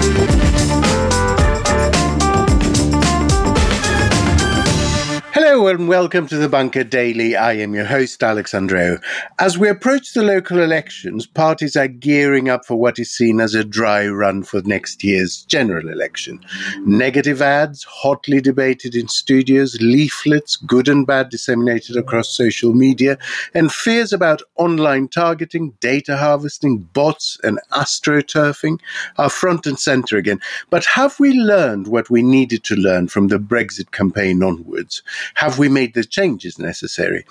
Thank 0.00 0.30
you. 0.32 0.37
Hello 5.32 5.66
and 5.66 5.88
welcome 5.88 6.26
to 6.26 6.38
the 6.38 6.48
Bunker 6.48 6.82
Daily. 6.82 7.36
I 7.36 7.52
am 7.52 7.74
your 7.74 7.84
host, 7.84 8.22
Alex 8.22 8.52
Andreou. 8.52 8.98
As 9.38 9.58
we 9.58 9.68
approach 9.68 10.14
the 10.14 10.22
local 10.22 10.58
elections, 10.58 11.26
parties 11.26 11.76
are 11.76 11.86
gearing 11.86 12.48
up 12.48 12.64
for 12.64 12.76
what 12.76 12.98
is 12.98 13.10
seen 13.10 13.38
as 13.38 13.54
a 13.54 13.62
dry 13.62 14.08
run 14.08 14.42
for 14.42 14.62
next 14.62 15.04
year's 15.04 15.42
general 15.42 15.90
election. 15.90 16.40
Negative 16.78 17.42
ads, 17.42 17.84
hotly 17.84 18.40
debated 18.40 18.94
in 18.94 19.06
studios, 19.06 19.76
leaflets, 19.82 20.56
good 20.56 20.88
and 20.88 21.06
bad 21.06 21.28
disseminated 21.28 21.96
across 21.96 22.30
social 22.30 22.72
media, 22.72 23.18
and 23.52 23.70
fears 23.70 24.14
about 24.14 24.40
online 24.56 25.08
targeting, 25.08 25.74
data 25.80 26.16
harvesting, 26.16 26.78
bots, 26.78 27.38
and 27.44 27.60
astroturfing 27.72 28.80
are 29.18 29.30
front 29.30 29.66
and 29.66 29.78
center 29.78 30.16
again. 30.16 30.40
But 30.70 30.86
have 30.86 31.20
we 31.20 31.32
learned 31.32 31.86
what 31.86 32.08
we 32.08 32.22
needed 32.22 32.64
to 32.64 32.76
learn 32.76 33.08
from 33.08 33.28
the 33.28 33.38
Brexit 33.38 33.90
campaign 33.90 34.42
onwards? 34.42 35.02
Have 35.34 35.58
we 35.58 35.68
made 35.68 35.94
the 35.94 36.04
changes 36.04 36.58
necessary? 36.58 37.24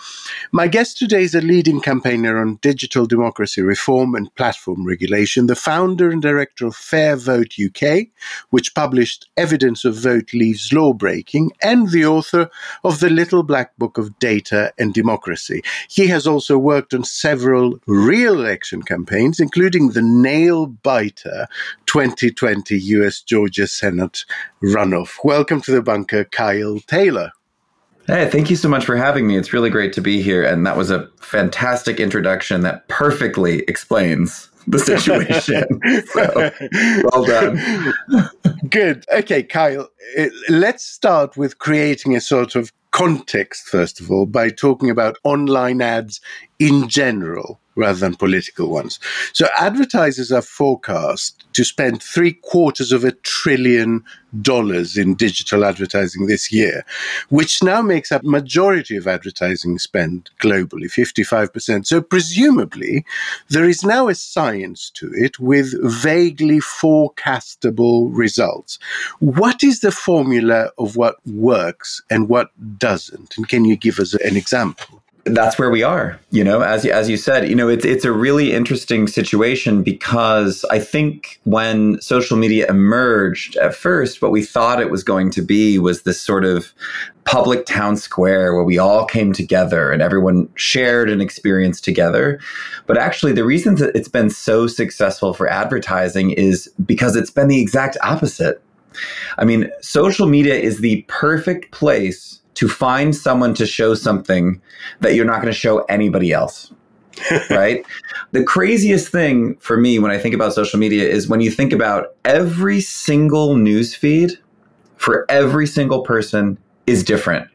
My 0.51 0.67
guest 0.67 0.97
today 0.97 1.23
is 1.23 1.35
a 1.35 1.41
leading 1.41 1.81
campaigner 1.81 2.39
on 2.39 2.59
digital 2.61 3.05
democracy 3.05 3.61
reform 3.61 4.15
and 4.15 4.33
platform 4.35 4.85
regulation, 4.85 5.47
the 5.47 5.55
founder 5.55 6.09
and 6.09 6.21
director 6.21 6.65
of 6.67 6.75
Fair 6.75 7.15
Vote 7.15 7.53
UK, 7.63 8.07
which 8.49 8.75
published 8.75 9.29
Evidence 9.37 9.85
of 9.85 9.95
Vote 9.95 10.33
Leaves 10.33 10.71
Lawbreaking, 10.71 11.51
and 11.61 11.89
the 11.89 12.05
author 12.05 12.49
of 12.83 12.99
the 12.99 13.09
Little 13.09 13.43
Black 13.43 13.75
Book 13.77 13.97
of 13.97 14.17
Data 14.19 14.73
and 14.77 14.93
Democracy. 14.93 15.61
He 15.89 16.07
has 16.07 16.27
also 16.27 16.57
worked 16.57 16.93
on 16.93 17.03
several 17.03 17.79
real 17.87 18.33
election 18.33 18.83
campaigns, 18.83 19.39
including 19.39 19.89
the 19.89 20.01
nail 20.01 20.67
biter 20.67 21.47
2020 21.85 22.77
US 22.77 23.21
Georgia 23.21 23.67
Senate 23.67 24.25
runoff. 24.63 25.17
Welcome 25.23 25.61
to 25.61 25.71
the 25.71 25.81
bunker, 25.81 26.23
Kyle 26.25 26.79
Taylor. 26.79 27.31
Hey, 28.07 28.29
thank 28.29 28.49
you 28.49 28.55
so 28.55 28.69
much 28.69 28.85
for 28.85 28.95
having 28.95 29.27
me. 29.27 29.35
It's 29.35 29.51
really 29.51 29.69
great 29.69 29.91
to 29.93 30.01
be 30.01 30.21
here. 30.21 30.41
And 30.41 30.65
that 30.65 30.77
was 30.77 30.89
a 30.89 31.09
fantastic 31.19 31.99
introduction 31.99 32.61
that 32.61 32.87
perfectly 32.87 33.59
explains 33.67 34.49
the 34.65 34.79
situation. 34.79 35.65
so, 36.13 36.51
well 37.11 37.25
done. 37.25 37.93
Good. 38.69 39.03
Okay, 39.13 39.43
Kyle, 39.43 39.89
eh, 40.15 40.29
let's 40.47 40.85
start 40.85 41.35
with 41.35 41.59
creating 41.59 42.15
a 42.15 42.21
sort 42.21 42.55
of 42.55 42.71
context, 42.91 43.67
first 43.67 43.99
of 43.99 44.09
all, 44.09 44.25
by 44.25 44.49
talking 44.49 44.89
about 44.89 45.17
online 45.25 45.81
ads 45.81 46.21
in 46.59 46.87
general 46.87 47.59
rather 47.77 47.99
than 47.99 48.15
political 48.15 48.69
ones. 48.69 48.99
So 49.31 49.47
advertisers 49.57 50.31
are 50.31 50.41
forecast 50.41 51.45
to 51.53 51.63
spend 51.63 52.03
three 52.03 52.33
quarters 52.33 52.91
of 52.91 53.05
a 53.05 53.11
trillion 53.11 54.03
dollars 54.41 54.97
in 54.97 55.15
digital 55.15 55.63
advertising 55.63 56.27
this 56.27 56.51
year, 56.51 56.83
which 57.29 57.63
now 57.63 57.81
makes 57.81 58.11
up 58.11 58.23
majority 58.23 58.97
of 58.97 59.07
advertising 59.07 59.77
spend 59.79 60.29
globally, 60.39 60.85
55%. 60.85 61.85
So 61.85 62.01
presumably 62.01 63.05
there 63.49 63.69
is 63.69 63.83
now 63.83 64.07
a 64.07 64.15
science 64.15 64.89
to 64.95 65.11
it 65.13 65.39
with 65.39 65.73
vaguely 65.81 66.59
forecastable 66.59 68.09
results. 68.11 68.79
What 69.19 69.63
is 69.63 69.79
the 69.81 69.91
formula 69.91 70.71
of 70.77 70.95
what 70.95 71.15
works 71.25 72.01
and 72.09 72.27
what 72.27 72.49
doesn't? 72.77 73.37
And 73.37 73.47
can 73.47 73.65
you 73.65 73.75
give 73.75 73.99
us 73.99 74.13
an 74.15 74.35
example? 74.35 75.01
That's 75.33 75.57
where 75.57 75.69
we 75.69 75.83
are 75.83 76.19
you 76.31 76.43
know 76.43 76.61
as 76.61 76.85
as 76.85 77.09
you 77.09 77.17
said 77.17 77.47
you 77.47 77.55
know 77.55 77.67
it's 77.67 77.85
it's 77.85 78.05
a 78.05 78.11
really 78.11 78.53
interesting 78.53 79.07
situation 79.07 79.83
because 79.83 80.65
i 80.71 80.79
think 80.79 81.39
when 81.43 81.99
social 82.01 82.37
media 82.37 82.67
emerged 82.67 83.55
at 83.57 83.73
first 83.73 84.21
what 84.21 84.31
we 84.31 84.43
thought 84.43 84.81
it 84.81 84.91
was 84.91 85.03
going 85.03 85.29
to 85.29 85.41
be 85.41 85.77
was 85.79 86.03
this 86.03 86.19
sort 86.19 86.45
of 86.45 86.73
public 87.27 87.65
town 87.65 87.97
square 87.97 88.55
where 88.55 88.63
we 88.63 88.77
all 88.77 89.05
came 89.05 89.33
together 89.33 89.91
and 89.91 90.01
everyone 90.01 90.47
shared 90.55 91.09
an 91.09 91.19
experience 91.19 91.81
together. 91.81 92.39
But 92.85 92.97
actually 92.97 93.33
the 93.33 93.43
reason 93.43 93.75
that 93.75 93.93
it's 93.93 94.07
been 94.07 94.29
so 94.29 94.65
successful 94.65 95.33
for 95.33 95.49
advertising 95.49 96.31
is 96.31 96.71
because 96.85 97.17
it's 97.17 97.29
been 97.29 97.49
the 97.49 97.61
exact 97.61 97.97
opposite. 98.01 98.61
I 99.37 99.43
mean 99.43 99.69
social 99.81 100.25
media 100.25 100.55
is 100.55 100.79
the 100.79 101.03
perfect 101.09 101.71
place 101.71 102.39
to 102.57 102.67
find 102.67 103.15
someone 103.15 103.53
to 103.53 103.67
show 103.67 103.93
something 103.93 104.59
that 105.01 105.13
you're 105.13 105.25
not 105.25 105.41
going 105.41 105.53
to 105.53 105.59
show 105.59 105.83
anybody 105.83 106.33
else. 106.33 106.73
right? 107.51 107.85
The 108.31 108.43
craziest 108.43 109.11
thing 109.11 109.55
for 109.57 109.77
me 109.77 109.99
when 109.99 110.09
I 110.09 110.17
think 110.17 110.33
about 110.33 110.53
social 110.53 110.79
media 110.79 111.07
is 111.07 111.27
when 111.27 111.39
you 111.39 111.51
think 111.51 111.71
about 111.71 112.15
every 112.25 112.81
single 112.81 113.55
news 113.55 113.95
feed 113.95 114.31
for 114.97 115.25
every 115.29 115.67
single 115.67 116.01
person 116.01 116.57
is 116.87 117.03
different. 117.03 117.47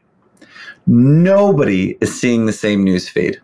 Nobody 0.87 1.97
is 1.99 2.17
seeing 2.17 2.45
the 2.45 2.53
same 2.53 2.83
news 2.83 3.09
feed. 3.09 3.41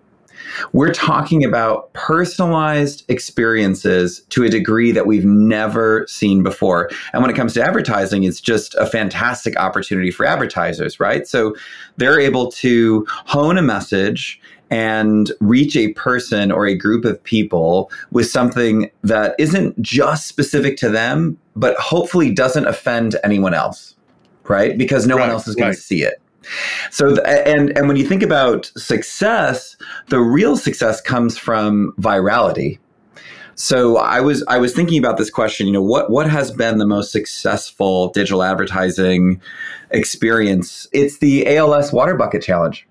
We're 0.74 0.94
talking 0.94 1.44
about 1.44 1.92
personalized 1.94 3.04
experiences 3.10 4.22
to 4.30 4.44
a 4.44 4.50
degree 4.50 4.92
that 4.92 5.08
we've 5.08 5.26
never 5.26 6.06
seen 6.08 6.44
before. 6.44 6.90
And 7.14 7.22
when 7.22 7.32
it 7.32 7.36
comes 7.36 7.54
to 7.56 7.64
advertising, 7.64 8.24
it's 8.24 8.42
just 8.42 8.76
a 8.76 8.86
fantastic 8.86 9.58
opportunity 9.58 10.12
for 10.12 10.26
advertisers, 10.26 11.00
right? 11.00 11.28
So 11.28 11.56
they're 11.98 12.20
able 12.20 12.52
to 12.54 13.06
hone 13.10 13.58
a 13.58 13.62
message 13.62 14.42
and 14.72 15.32
reach 15.40 15.76
a 15.76 15.94
person 15.94 16.52
or 16.52 16.68
a 16.68 16.76
group 16.76 17.06
of 17.06 17.22
people 17.24 17.92
with 18.12 18.30
something 18.30 18.92
that 19.04 19.36
isn't 19.40 19.81
just 19.81 20.28
specific 20.28 20.78
to 20.78 20.90
them, 20.90 21.38
but 21.56 21.76
hopefully 21.78 22.31
doesn't 22.31 22.68
offend 22.68 23.16
anyone 23.24 23.54
else, 23.54 23.96
right? 24.48 24.78
Because 24.78 25.08
no 25.08 25.16
right, 25.16 25.22
one 25.22 25.30
else 25.31 25.48
is 25.48 25.56
going 25.56 25.70
right. 25.70 25.76
to 25.76 25.81
see 25.81 26.04
it. 26.04 26.22
So, 26.92 27.16
and 27.24 27.78
and 27.78 27.88
when 27.88 27.98
you 27.98 28.08
think 28.08 28.24
about 28.24 28.72
success, 28.78 29.76
the 30.08 30.20
real 30.20 30.58
success 30.58 31.02
comes 31.02 31.38
from 31.38 31.94
virality. 32.00 32.80
So 33.56 33.98
I 33.98 34.22
was 34.22 34.44
I 34.48 34.58
was 34.58 34.74
thinking 34.74 34.98
about 34.98 35.18
this 35.18 35.30
question. 35.30 35.68
You 35.68 35.74
know, 35.74 35.82
what 35.82 36.10
what 36.10 36.30
has 36.30 36.50
been 36.50 36.78
the 36.78 36.86
most 36.86 37.12
successful 37.12 38.10
digital 38.10 38.42
advertising 38.42 39.42
experience? 39.92 40.88
It's 40.94 41.18
the 41.18 41.58
ALS 41.58 41.92
Water 41.92 42.16
Bucket 42.16 42.42
Challenge, 42.42 42.88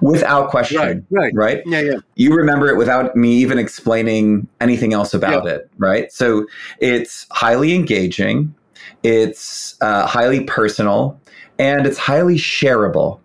without 0.00 0.50
question. 0.50 0.78
Right, 0.78 1.02
right, 1.10 1.34
right. 1.34 1.62
Yeah, 1.66 1.80
yeah. 1.80 1.96
You 2.14 2.32
remember 2.32 2.68
it 2.68 2.76
without 2.76 3.16
me 3.16 3.34
even 3.34 3.58
explaining 3.58 4.46
anything 4.60 4.92
else 4.92 5.14
about 5.14 5.46
yeah. 5.46 5.54
it, 5.54 5.70
right? 5.78 6.12
So 6.12 6.46
it's 6.78 7.26
highly 7.32 7.74
engaging. 7.74 8.54
It's 9.02 9.76
uh, 9.80 10.06
highly 10.06 10.44
personal 10.44 11.20
and 11.58 11.86
it's 11.86 11.98
highly 11.98 12.36
shareable 12.36 13.20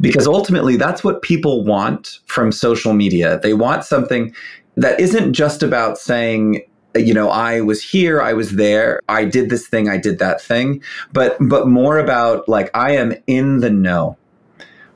because 0.00 0.26
ultimately 0.26 0.76
that's 0.76 1.04
what 1.04 1.22
people 1.22 1.64
want 1.64 2.20
from 2.26 2.52
social 2.52 2.92
media. 2.92 3.38
They 3.40 3.54
want 3.54 3.84
something 3.84 4.34
that 4.76 4.98
isn't 4.98 5.32
just 5.32 5.62
about 5.62 5.98
saying 5.98 6.62
you 6.96 7.12
know 7.12 7.28
i 7.28 7.60
was 7.60 7.82
here 7.82 8.22
i 8.22 8.32
was 8.32 8.52
there 8.52 9.00
i 9.08 9.24
did 9.24 9.50
this 9.50 9.66
thing 9.66 9.88
i 9.88 9.96
did 9.96 10.20
that 10.20 10.40
thing 10.40 10.80
but 11.12 11.36
but 11.40 11.66
more 11.66 11.98
about 11.98 12.48
like 12.48 12.70
i 12.74 12.92
am 12.92 13.12
in 13.26 13.58
the 13.58 13.70
know 13.70 14.16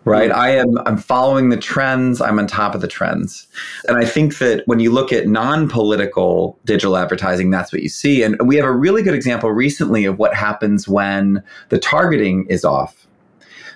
right 0.08 0.30
mm-hmm. 0.30 0.40
i 0.40 0.50
am 0.50 0.78
i'm 0.86 0.96
following 0.96 1.48
the 1.48 1.56
trends 1.56 2.20
i'm 2.20 2.38
on 2.38 2.46
top 2.46 2.74
of 2.74 2.80
the 2.80 2.88
trends 2.88 3.46
and 3.86 3.96
i 3.96 4.04
think 4.04 4.38
that 4.38 4.62
when 4.66 4.80
you 4.80 4.90
look 4.90 5.12
at 5.12 5.26
non-political 5.26 6.58
digital 6.64 6.96
advertising 6.96 7.50
that's 7.50 7.72
what 7.72 7.82
you 7.82 7.88
see 7.88 8.22
and 8.22 8.36
we 8.46 8.56
have 8.56 8.64
a 8.64 8.72
really 8.72 9.02
good 9.02 9.14
example 9.14 9.50
recently 9.50 10.04
of 10.04 10.18
what 10.18 10.34
happens 10.34 10.88
when 10.88 11.42
the 11.68 11.78
targeting 11.78 12.46
is 12.48 12.64
off 12.64 13.06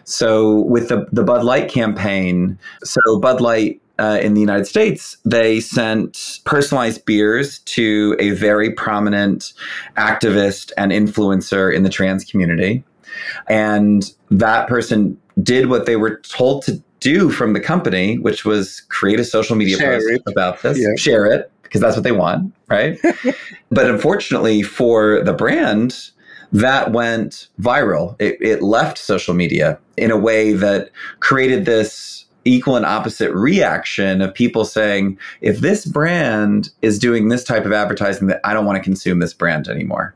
so 0.05 0.63
with 0.63 0.89
the, 0.89 1.07
the 1.13 1.23
bud 1.23 1.45
light 1.45 1.71
campaign 1.71 2.59
so 2.83 3.19
bud 3.21 3.41
light 3.41 3.81
uh, 3.99 4.19
in 4.21 4.35
the 4.35 4.41
United 4.41 4.67
States, 4.67 5.17
they 5.25 5.61
sent 5.61 6.41
personalized 6.45 7.05
beers 7.05 7.61
to 7.61 8.17
a 8.19 8.31
very 8.31 8.73
prominent 8.73 9.53
activist 9.97 10.73
and 10.77 10.91
influencer 10.91 11.73
in 11.73 11.85
the 11.85 11.91
trans 11.91 12.25
community. 12.25 12.83
And 13.49 14.11
that 14.31 14.67
person 14.67 15.21
did 15.43 15.69
what 15.69 15.87
they 15.87 15.97
were 15.97 16.17
told 16.21 16.63
to 16.65 16.83
do 17.01 17.31
from 17.31 17.53
the 17.53 17.61
company, 17.61 18.19
which 18.19 18.45
was 18.45 18.81
create 18.89 19.21
a 19.21 19.25
social 19.25 19.57
media 19.57 19.77
share 19.77 19.99
post 19.99 20.09
it. 20.09 20.23
about 20.27 20.63
this, 20.63 20.79
yeah. 20.79 20.89
share 20.97 21.27
it, 21.27 21.51
because 21.63 21.81
that's 21.81 21.97
what 21.97 22.05
they 22.05 22.13
want, 22.13 22.53
right? 22.69 22.99
but 23.71 23.91
unfortunately 23.91 24.63
for 24.63 25.23
the 25.23 25.33
brand, 25.33 26.11
that 26.53 26.93
went 26.93 27.49
viral. 27.61 28.15
It, 28.21 28.37
it 28.41 28.63
left 28.63 28.99
social 28.99 29.35
media 29.35 29.79
in 29.97 30.11
a 30.11 30.17
way 30.17 30.53
that 30.53 30.91
created 31.21 31.65
this 31.65 32.27
equal 32.45 32.77
and 32.77 32.85
opposite 32.85 33.33
reaction 33.33 34.21
of 34.21 34.35
people 34.35 34.65
saying, 34.65 35.19
if 35.41 35.61
this 35.61 35.87
brand 35.87 36.71
is 36.83 36.99
doing 36.99 37.29
this 37.29 37.45
type 37.45 37.65
of 37.65 37.73
advertising, 37.73 38.27
that 38.29 38.41
I 38.45 38.53
don't 38.53 38.67
want 38.67 38.77
to 38.77 38.83
consume 38.83 39.21
this 39.21 39.33
brand 39.33 39.69
anymore. 39.69 40.15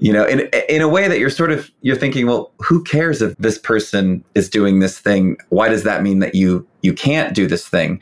You 0.00 0.12
know, 0.12 0.24
in 0.24 0.48
in 0.68 0.80
a 0.80 0.88
way 0.88 1.08
that 1.08 1.18
you're 1.18 1.30
sort 1.30 1.52
of 1.52 1.70
you're 1.82 1.96
thinking, 1.96 2.26
well, 2.26 2.50
who 2.58 2.82
cares 2.82 3.20
if 3.20 3.36
this 3.36 3.58
person 3.58 4.24
is 4.34 4.48
doing 4.48 4.80
this 4.80 4.98
thing? 4.98 5.36
Why 5.50 5.68
does 5.68 5.84
that 5.84 6.02
mean 6.02 6.20
that 6.20 6.34
you 6.34 6.66
you 6.82 6.92
can't 6.94 7.34
do 7.34 7.46
this 7.46 7.68
thing? 7.68 8.00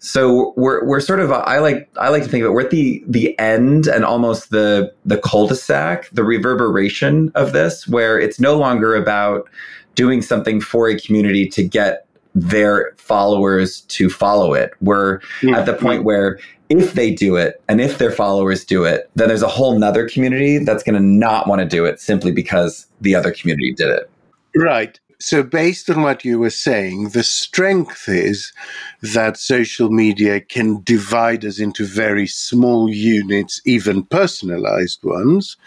So 0.00 0.52
we're 0.56 0.84
we're 0.84 1.00
sort 1.00 1.20
of 1.20 1.32
I 1.32 1.58
like 1.58 1.88
I 1.96 2.10
like 2.10 2.24
to 2.24 2.28
think 2.28 2.42
of 2.42 2.50
it 2.50 2.52
we're 2.52 2.62
at 2.62 2.70
the 2.70 3.02
the 3.06 3.38
end 3.38 3.86
and 3.86 4.04
almost 4.04 4.50
the 4.50 4.92
the 5.04 5.18
cul-de-sac, 5.18 6.10
the 6.10 6.24
reverberation 6.24 7.32
of 7.34 7.52
this, 7.52 7.88
where 7.88 8.18
it's 8.18 8.38
no 8.38 8.56
longer 8.56 8.94
about 8.94 9.48
doing 9.94 10.22
something 10.22 10.60
for 10.60 10.88
a 10.88 10.98
community 10.98 11.46
to 11.48 11.62
get 11.62 12.06
their 12.34 12.92
followers 12.96 13.82
to 13.82 14.08
follow 14.08 14.54
it. 14.54 14.72
We're 14.80 15.18
mm-hmm. 15.40 15.54
at 15.54 15.66
the 15.66 15.74
point 15.74 16.04
where 16.04 16.38
if 16.68 16.94
they 16.94 17.12
do 17.12 17.36
it 17.36 17.60
and 17.68 17.80
if 17.80 17.98
their 17.98 18.12
followers 18.12 18.64
do 18.64 18.84
it, 18.84 19.10
then 19.16 19.28
there's 19.28 19.42
a 19.42 19.48
whole 19.48 19.78
nother 19.78 20.08
community 20.08 20.58
that's 20.58 20.84
going 20.84 20.94
to 20.94 21.04
not 21.04 21.48
want 21.48 21.60
to 21.60 21.66
do 21.66 21.84
it 21.84 22.00
simply 22.00 22.30
because 22.30 22.86
the 23.00 23.14
other 23.14 23.32
community 23.32 23.72
did 23.72 23.88
it. 23.88 24.10
Right. 24.54 24.98
So, 25.22 25.42
based 25.42 25.90
on 25.90 26.00
what 26.00 26.24
you 26.24 26.38
were 26.38 26.48
saying, 26.48 27.10
the 27.10 27.22
strength 27.22 28.08
is 28.08 28.54
that 29.02 29.36
social 29.36 29.90
media 29.90 30.40
can 30.40 30.82
divide 30.82 31.44
us 31.44 31.60
into 31.60 31.84
very 31.84 32.26
small 32.26 32.88
units, 32.88 33.60
even 33.66 34.04
personalized 34.04 35.04
ones. 35.04 35.58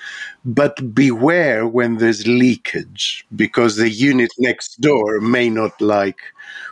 But 0.43 0.95
beware 0.95 1.67
when 1.67 1.97
there's 1.97 2.25
leakage, 2.25 3.27
because 3.35 3.75
the 3.75 3.91
unit 3.91 4.31
next 4.39 4.81
door 4.81 5.21
may 5.21 5.51
not 5.51 5.79
like 5.79 6.17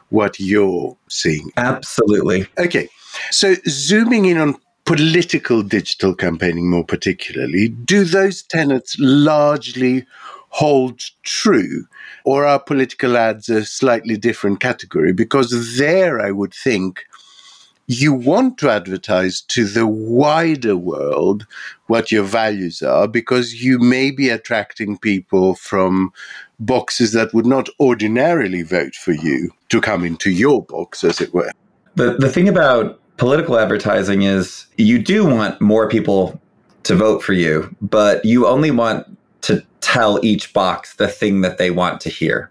what 0.10 0.39
you're 0.39 0.98
seeing. 1.10 1.51
Absolutely. 1.57 2.48
Okay. 2.57 2.89
So, 3.30 3.56
zooming 3.68 4.25
in 4.25 4.38
on 4.38 4.56
political 4.86 5.63
digital 5.63 6.16
campaigning 6.16 6.69
more 6.69 6.86
particularly, 6.86 7.69
do 7.69 8.04
those 8.04 8.44
tenets 8.44 8.95
largely 9.00 10.06
hold 10.50 11.01
true? 11.24 11.86
Or 12.24 12.45
are 12.45 12.60
political 12.60 13.18
ads 13.18 13.50
a 13.50 13.66
slightly 13.66 14.18
different 14.18 14.60
category? 14.60 15.13
Because 15.13 15.78
there, 15.78 16.19
I 16.19 16.31
would 16.31 16.54
think, 16.54 17.06
you 17.91 18.13
want 18.13 18.57
to 18.57 18.69
advertise 18.69 19.41
to 19.41 19.65
the 19.65 19.85
wider 19.85 20.77
world 20.77 21.45
what 21.88 22.09
your 22.09 22.23
values 22.23 22.81
are 22.81 23.05
because 23.05 23.61
you 23.61 23.79
may 23.79 24.11
be 24.11 24.29
attracting 24.29 24.97
people 24.97 25.55
from 25.55 26.13
boxes 26.59 27.11
that 27.11 27.33
would 27.33 27.45
not 27.45 27.67
ordinarily 27.81 28.61
vote 28.61 28.95
for 28.95 29.11
you 29.11 29.51
to 29.69 29.81
come 29.81 30.05
into 30.05 30.31
your 30.31 30.63
box, 30.63 31.03
as 31.03 31.19
it 31.19 31.33
were. 31.33 31.51
The, 31.95 32.13
the 32.13 32.29
thing 32.29 32.47
about 32.47 32.97
political 33.17 33.59
advertising 33.59 34.21
is 34.21 34.67
you 34.77 34.97
do 34.97 35.25
want 35.25 35.59
more 35.59 35.89
people 35.89 36.39
to 36.83 36.95
vote 36.95 37.21
for 37.21 37.33
you, 37.33 37.75
but 37.81 38.23
you 38.23 38.47
only 38.47 38.71
want 38.71 39.05
to 39.41 39.65
tell 39.81 40.23
each 40.23 40.53
box 40.53 40.95
the 40.95 41.09
thing 41.09 41.41
that 41.41 41.57
they 41.57 41.71
want 41.71 41.99
to 42.01 42.09
hear. 42.09 42.49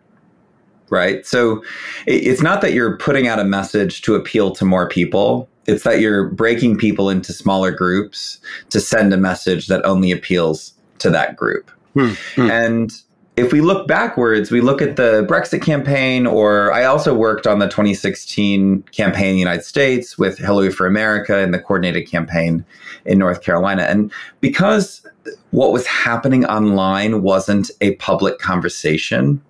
Right. 0.90 1.24
So 1.24 1.62
it's 2.06 2.42
not 2.42 2.60
that 2.62 2.72
you're 2.72 2.96
putting 2.96 3.28
out 3.28 3.38
a 3.38 3.44
message 3.44 4.02
to 4.02 4.16
appeal 4.16 4.50
to 4.52 4.64
more 4.64 4.88
people. 4.88 5.48
It's 5.66 5.84
that 5.84 6.00
you're 6.00 6.30
breaking 6.30 6.78
people 6.78 7.08
into 7.10 7.32
smaller 7.32 7.70
groups 7.70 8.40
to 8.70 8.80
send 8.80 9.14
a 9.14 9.16
message 9.16 9.68
that 9.68 9.84
only 9.84 10.10
appeals 10.10 10.74
to 10.98 11.10
that 11.10 11.36
group. 11.36 11.70
Hmm, 11.94 12.12
hmm. 12.34 12.50
And 12.50 13.02
if 13.36 13.52
we 13.52 13.60
look 13.60 13.88
backwards, 13.88 14.50
we 14.50 14.60
look 14.60 14.82
at 14.82 14.96
the 14.96 15.24
Brexit 15.28 15.62
campaign, 15.62 16.26
or 16.26 16.72
I 16.72 16.84
also 16.84 17.14
worked 17.14 17.46
on 17.46 17.58
the 17.58 17.68
2016 17.68 18.82
campaign 18.92 19.28
in 19.28 19.34
the 19.34 19.38
United 19.38 19.64
States 19.64 20.18
with 20.18 20.38
Hillary 20.38 20.70
for 20.70 20.86
America 20.86 21.38
and 21.38 21.54
the 21.54 21.58
coordinated 21.58 22.08
campaign 22.08 22.64
in 23.04 23.18
North 23.18 23.42
Carolina. 23.42 23.82
And 23.82 24.12
because 24.40 25.06
what 25.50 25.72
was 25.72 25.86
happening 25.86 26.44
online 26.44 27.22
wasn't 27.22 27.70
a 27.80 27.94
public 27.96 28.38
conversation, 28.38 29.40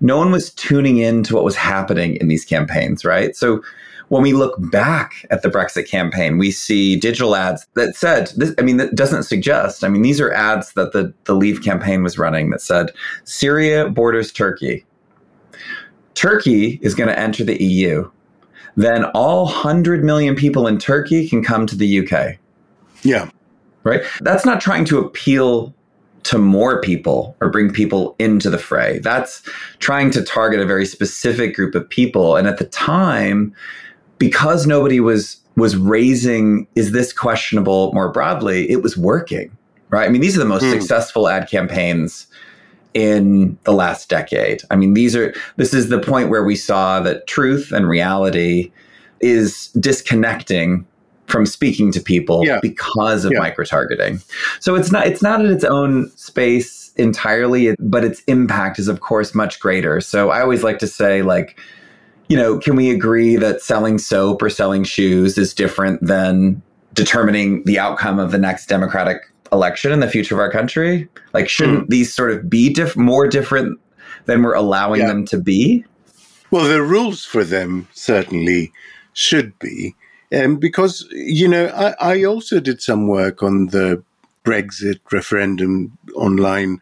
no 0.00 0.16
one 0.16 0.30
was 0.30 0.50
tuning 0.50 0.98
in 0.98 1.22
to 1.24 1.34
what 1.34 1.44
was 1.44 1.56
happening 1.56 2.16
in 2.16 2.28
these 2.28 2.44
campaigns, 2.44 3.04
right? 3.04 3.36
So 3.36 3.62
when 4.08 4.22
we 4.22 4.32
look 4.32 4.54
back 4.70 5.26
at 5.30 5.42
the 5.42 5.48
Brexit 5.48 5.88
campaign, 5.88 6.38
we 6.38 6.50
see 6.50 6.96
digital 6.96 7.34
ads 7.34 7.66
that 7.74 7.96
said, 7.96 8.30
this, 8.36 8.54
I 8.58 8.62
mean, 8.62 8.76
that 8.76 8.94
doesn't 8.94 9.24
suggest, 9.24 9.82
I 9.82 9.88
mean, 9.88 10.02
these 10.02 10.20
are 10.20 10.32
ads 10.32 10.72
that 10.74 10.92
the, 10.92 11.12
the 11.24 11.34
Leave 11.34 11.62
campaign 11.62 12.02
was 12.02 12.18
running 12.18 12.50
that 12.50 12.60
said, 12.60 12.90
Syria 13.24 13.88
borders 13.88 14.30
Turkey. 14.30 14.84
Turkey 16.14 16.78
is 16.82 16.94
going 16.94 17.08
to 17.08 17.18
enter 17.18 17.44
the 17.44 17.62
EU. 17.62 18.08
Then 18.76 19.04
all 19.06 19.44
100 19.44 20.04
million 20.04 20.34
people 20.34 20.66
in 20.66 20.78
Turkey 20.78 21.28
can 21.28 21.42
come 21.42 21.66
to 21.66 21.76
the 21.76 22.06
UK. 22.06 22.36
Yeah. 23.02 23.30
Right? 23.84 24.02
That's 24.20 24.44
not 24.44 24.60
trying 24.60 24.84
to 24.86 24.98
appeal 24.98 25.74
to 26.24 26.38
more 26.38 26.80
people 26.80 27.36
or 27.40 27.50
bring 27.50 27.70
people 27.70 28.16
into 28.18 28.50
the 28.50 28.58
fray. 28.58 28.98
That's 28.98 29.42
trying 29.78 30.10
to 30.12 30.22
target 30.22 30.60
a 30.60 30.66
very 30.66 30.86
specific 30.86 31.54
group 31.54 31.74
of 31.74 31.88
people. 31.88 32.36
And 32.36 32.48
at 32.48 32.58
the 32.58 32.64
time, 32.64 33.54
because 34.18 34.66
nobody 34.66 35.00
was 35.00 35.36
was 35.56 35.76
raising 35.76 36.66
is 36.74 36.90
this 36.90 37.12
questionable 37.12 37.92
more 37.92 38.10
broadly, 38.10 38.68
it 38.68 38.82
was 38.82 38.96
working. 38.96 39.56
Right? 39.90 40.06
I 40.06 40.08
mean, 40.08 40.22
these 40.22 40.34
are 40.36 40.40
the 40.40 40.46
most 40.46 40.64
mm. 40.64 40.72
successful 40.72 41.28
ad 41.28 41.48
campaigns 41.48 42.26
in 42.94 43.56
the 43.64 43.72
last 43.72 44.08
decade. 44.08 44.62
I 44.70 44.76
mean, 44.76 44.94
these 44.94 45.14
are 45.14 45.34
this 45.56 45.74
is 45.74 45.88
the 45.88 46.00
point 46.00 46.30
where 46.30 46.42
we 46.42 46.56
saw 46.56 47.00
that 47.00 47.26
truth 47.26 47.70
and 47.70 47.88
reality 47.88 48.72
is 49.20 49.68
disconnecting 49.78 50.86
from 51.26 51.46
speaking 51.46 51.90
to 51.92 52.00
people 52.00 52.44
yeah. 52.44 52.58
because 52.60 53.24
of 53.24 53.32
yeah. 53.32 53.38
micro 53.38 53.64
targeting. 53.64 54.20
So 54.60 54.74
it's 54.74 54.92
not 54.92 55.06
it's 55.06 55.22
not 55.22 55.44
in 55.44 55.50
its 55.50 55.64
own 55.64 56.10
space 56.16 56.92
entirely, 56.96 57.74
but 57.78 58.04
its 58.04 58.20
impact 58.26 58.78
is 58.78 58.88
of 58.88 59.00
course 59.00 59.34
much 59.34 59.60
greater. 59.60 60.00
So 60.00 60.30
I 60.30 60.40
always 60.40 60.62
like 60.62 60.78
to 60.80 60.86
say 60.86 61.22
like 61.22 61.58
you 62.28 62.36
know, 62.38 62.58
can 62.58 62.74
we 62.74 62.90
agree 62.90 63.36
that 63.36 63.60
selling 63.60 63.98
soap 63.98 64.40
or 64.42 64.48
selling 64.48 64.82
shoes 64.84 65.36
is 65.36 65.52
different 65.52 66.04
than 66.04 66.62
determining 66.94 67.62
the 67.64 67.78
outcome 67.78 68.18
of 68.18 68.30
the 68.30 68.38
next 68.38 68.66
democratic 68.66 69.18
election 69.52 69.92
in 69.92 70.00
the 70.00 70.08
future 70.08 70.34
of 70.34 70.40
our 70.40 70.50
country? 70.50 71.08
Like 71.32 71.48
shouldn't 71.48 71.86
mm. 71.86 71.90
these 71.90 72.14
sort 72.14 72.30
of 72.30 72.48
be 72.48 72.72
diff- 72.72 72.96
more 72.96 73.28
different 73.28 73.78
than 74.24 74.42
we're 74.42 74.54
allowing 74.54 75.02
yeah. 75.02 75.08
them 75.08 75.26
to 75.26 75.38
be? 75.38 75.84
Well, 76.50 76.68
the 76.68 76.82
rules 76.82 77.24
for 77.24 77.44
them 77.44 77.88
certainly 77.92 78.72
should 79.12 79.58
be 79.58 79.94
um, 80.34 80.56
because, 80.56 81.06
you 81.12 81.48
know, 81.48 81.66
I, 81.68 82.12
I 82.12 82.24
also 82.24 82.60
did 82.60 82.82
some 82.82 83.06
work 83.06 83.42
on 83.42 83.66
the 83.68 84.02
Brexit 84.44 85.00
referendum 85.10 85.96
online 86.14 86.80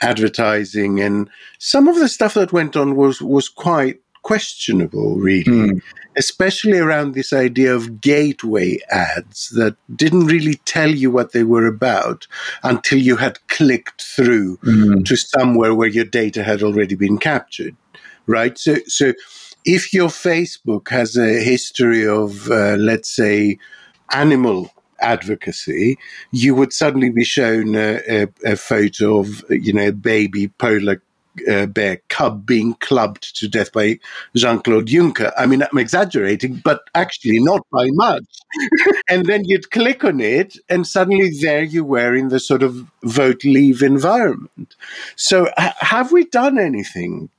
advertising, 0.00 1.00
and 1.00 1.28
some 1.58 1.88
of 1.88 1.96
the 1.96 2.08
stuff 2.08 2.34
that 2.34 2.52
went 2.52 2.76
on 2.76 2.96
was 2.96 3.20
was 3.20 3.48
quite 3.48 4.00
questionable, 4.22 5.16
really, 5.16 5.44
mm. 5.44 5.82
especially 6.16 6.78
around 6.78 7.14
this 7.14 7.32
idea 7.32 7.74
of 7.74 8.00
gateway 8.00 8.78
ads 8.90 9.48
that 9.50 9.76
didn't 9.96 10.26
really 10.26 10.54
tell 10.64 10.90
you 10.90 11.10
what 11.10 11.32
they 11.32 11.42
were 11.42 11.66
about 11.66 12.26
until 12.62 12.98
you 12.98 13.16
had 13.16 13.44
clicked 13.48 14.02
through 14.02 14.56
mm. 14.58 15.04
to 15.04 15.16
somewhere 15.16 15.74
where 15.74 15.88
your 15.88 16.04
data 16.04 16.42
had 16.42 16.62
already 16.62 16.94
been 16.94 17.18
captured, 17.18 17.74
right? 18.26 18.58
So, 18.58 18.76
so 18.86 19.14
if 19.64 19.92
your 19.92 20.08
Facebook 20.08 20.88
has 20.88 21.16
a 21.16 21.42
history 21.42 22.06
of, 22.06 22.50
uh, 22.50 22.76
let's 22.76 23.14
say, 23.14 23.58
animal 24.12 24.70
advocacy, 25.00 25.98
you 26.30 26.54
would 26.54 26.72
suddenly 26.72 27.10
be 27.10 27.24
shown 27.24 27.74
a, 27.74 28.00
a, 28.08 28.28
a 28.44 28.56
photo 28.56 29.18
of, 29.18 29.44
you 29.50 29.72
know, 29.72 29.88
a 29.88 29.92
baby 29.92 30.48
polar 30.48 31.02
uh, 31.48 31.66
bear 31.66 32.00
cub 32.08 32.44
being 32.44 32.74
clubbed 32.74 33.36
to 33.36 33.48
death 33.48 33.72
by 33.72 33.98
Jean 34.34 34.60
Claude 34.60 34.86
Juncker. 34.86 35.32
I 35.38 35.46
mean, 35.46 35.62
I'm 35.62 35.78
exaggerating, 35.78 36.60
but 36.64 36.82
actually 36.94 37.38
not 37.40 37.64
by 37.72 37.86
much. 37.92 38.24
and 39.08 39.26
then 39.26 39.44
you'd 39.44 39.70
click 39.70 40.04
on 40.04 40.20
it, 40.20 40.56
and 40.68 40.86
suddenly 40.86 41.30
there 41.40 41.62
you 41.62 41.84
were 41.84 42.14
in 42.14 42.28
the 42.28 42.40
sort 42.40 42.62
of 42.62 42.86
vote 43.04 43.44
leave 43.44 43.82
environment. 43.82 44.74
So, 45.16 45.48
ha- 45.56 45.76
have 45.80 46.12
we 46.12 46.24
done 46.26 46.58
anything 46.58 47.30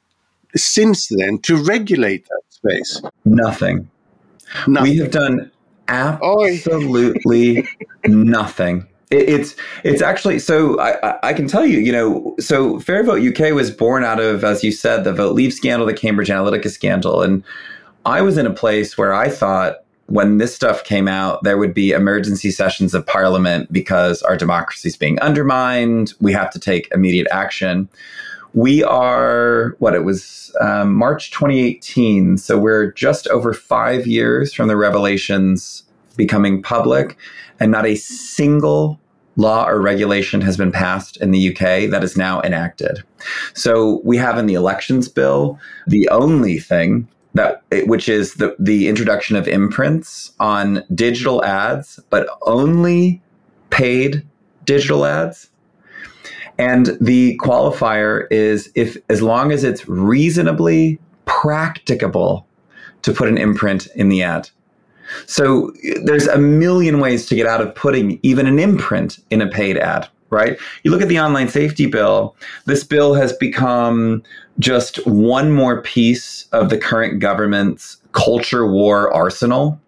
since 0.56 1.08
then 1.08 1.40
to 1.40 1.62
regulate 1.64 2.26
that 2.26 2.42
space? 2.50 3.02
Nothing. 3.26 3.90
nothing. 4.68 4.92
We 4.92 4.98
have 4.98 5.12
done 5.12 5.52
absolutely 5.88 7.68
nothing. 8.06 8.88
it's 9.10 9.56
it's 9.84 10.02
actually 10.02 10.40
so 10.40 10.80
I, 10.80 11.18
I 11.22 11.34
can 11.34 11.48
tell 11.48 11.66
you 11.66 11.80
you 11.80 11.92
know 11.92 12.36
so 12.40 12.80
Fair 12.80 13.04
Vote 13.04 13.22
UK 13.22 13.54
was 13.54 13.70
born 13.70 14.06
out 14.06 14.20
of 14.20 14.46
as 14.46 14.64
you 14.64 14.72
said 14.72 15.04
the 15.04 15.12
Vote 15.12 15.34
Leave 15.36 15.54
scandal 15.54 15.86
the 15.86 15.94
Cambridge 15.94 16.30
Analytica 16.30 16.70
scandal 16.70 17.22
and 17.22 17.44
I 18.06 18.22
was 18.22 18.38
in 18.38 18.46
a 18.46 18.54
place 18.54 18.98
where 18.98 19.14
I 19.14 19.30
thought 19.30 19.84
when 20.08 20.40
this 20.40 20.54
stuff 20.54 20.84
came 20.84 21.08
out, 21.08 21.42
there 21.44 21.58
would 21.58 21.74
be 21.74 21.92
emergency 21.92 22.52
sessions 22.52 22.94
of 22.94 23.06
parliament 23.06 23.72
because 23.72 24.22
our 24.24 24.36
democracy 24.36 24.90
is 24.90 24.98
being 24.98 25.18
undermined. 25.20 26.14
We 26.20 26.34
have 26.34 26.50
to 26.52 26.60
take 26.60 26.90
immediate 26.94 27.28
action. 27.32 27.88
We 28.54 28.84
are, 28.84 29.76
what 29.80 29.96
it 29.96 30.04
was, 30.04 30.56
um, 30.60 30.94
March 30.94 31.32
2018. 31.32 32.38
So 32.38 32.58
we're 32.58 32.92
just 32.92 33.28
over 33.28 33.54
five 33.54 34.06
years 34.06 34.54
from 34.54 34.68
the 34.68 34.76
revelations 34.76 35.84
becoming 36.18 36.62
public, 36.62 37.18
and 37.60 37.72
not 37.72 37.86
a 37.86 37.96
single 37.96 39.00
law 39.38 39.66
or 39.68 39.80
regulation 39.80 40.42
has 40.42 40.58
been 40.58 40.72
passed 40.72 41.18
in 41.18 41.32
the 41.32 41.50
UK 41.50 41.90
that 41.90 42.04
is 42.04 42.18
now 42.18 42.42
enacted. 42.42 43.04
So 43.54 44.02
we 44.04 44.18
have 44.18 44.38
in 44.38 44.46
the 44.46 44.54
elections 44.56 45.08
bill 45.08 45.60
the 45.88 46.08
only 46.10 46.60
thing 46.60 47.08
that 47.34 47.64
which 47.86 48.10
is 48.10 48.36
the 48.36 48.56
the 48.60 48.90
introduction 48.90 49.36
of 49.36 49.48
imprints 49.48 50.34
on 50.40 50.84
digital 50.94 51.44
ads, 51.46 52.00
but 52.10 52.28
only 52.42 53.22
paid 53.70 54.26
digital 54.66 55.06
ads. 55.06 55.50
And 56.58 56.98
the 57.02 57.38
qualifier 57.38 58.28
is 58.32 58.72
if 58.76 58.98
as 59.10 59.22
long 59.22 59.52
as 59.52 59.64
it's 59.64 59.88
reasonably 59.88 61.00
practicable 61.26 62.48
to 63.02 63.14
put 63.14 63.28
an 63.28 63.38
imprint 63.38 63.88
in 63.96 64.10
the 64.10 64.22
ad. 64.24 64.50
So 65.26 65.72
there's 66.04 66.28
a 66.28 66.38
million 66.38 67.00
ways 67.00 67.26
to 67.28 67.36
get 67.36 67.48
out 67.48 67.62
of 67.62 67.74
putting 67.76 68.20
even 68.24 68.48
an 68.48 68.60
imprint 68.60 69.20
in 69.30 69.42
a 69.42 69.48
paid 69.48 69.78
ad, 69.78 70.08
right? 70.30 70.58
You 70.84 70.92
look 70.92 71.02
at 71.02 71.10
the 71.10 71.20
online 71.20 71.50
safety 71.50 71.86
bill, 71.86 72.36
this 72.66 72.84
bill 72.84 73.14
has 73.16 73.34
become 73.34 74.24
just 74.60 75.06
one 75.08 75.52
more 75.52 75.82
piece 75.82 76.48
of 76.52 76.70
the 76.70 76.78
current 76.78 77.20
government's 77.20 77.98
culture 78.14 78.68
war 78.68 79.12
arsenal 79.14 79.80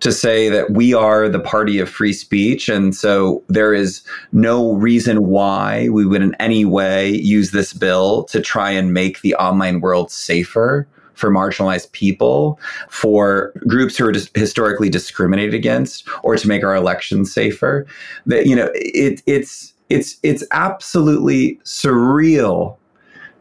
to 0.00 0.12
say 0.12 0.48
that 0.48 0.70
we 0.72 0.94
are 0.94 1.28
the 1.28 1.40
party 1.40 1.78
of 1.78 1.88
free 1.88 2.12
speech. 2.12 2.68
And 2.68 2.94
so 2.94 3.42
there 3.48 3.74
is 3.74 4.02
no 4.32 4.74
reason 4.74 5.28
why 5.28 5.88
we 5.90 6.04
would 6.06 6.22
in 6.22 6.34
any 6.40 6.64
way 6.64 7.10
use 7.10 7.50
this 7.50 7.72
bill 7.72 8.24
to 8.24 8.40
try 8.40 8.70
and 8.70 8.92
make 8.92 9.20
the 9.20 9.34
online 9.36 9.80
world 9.80 10.10
safer 10.10 10.86
for 11.14 11.30
marginalized 11.30 11.92
people, 11.92 12.58
for 12.88 13.52
groups 13.68 13.96
who 13.96 14.06
are 14.06 14.12
dis- 14.12 14.30
historically 14.34 14.88
discriminated 14.88 15.54
against, 15.54 16.08
or 16.22 16.36
to 16.36 16.48
make 16.48 16.64
our 16.64 16.74
elections 16.74 17.32
safer. 17.32 17.86
That 18.26 18.46
you 18.46 18.56
know, 18.56 18.70
it, 18.74 19.22
it's 19.26 19.72
it's 19.88 20.16
it's 20.22 20.42
absolutely 20.50 21.60
surreal 21.64 22.76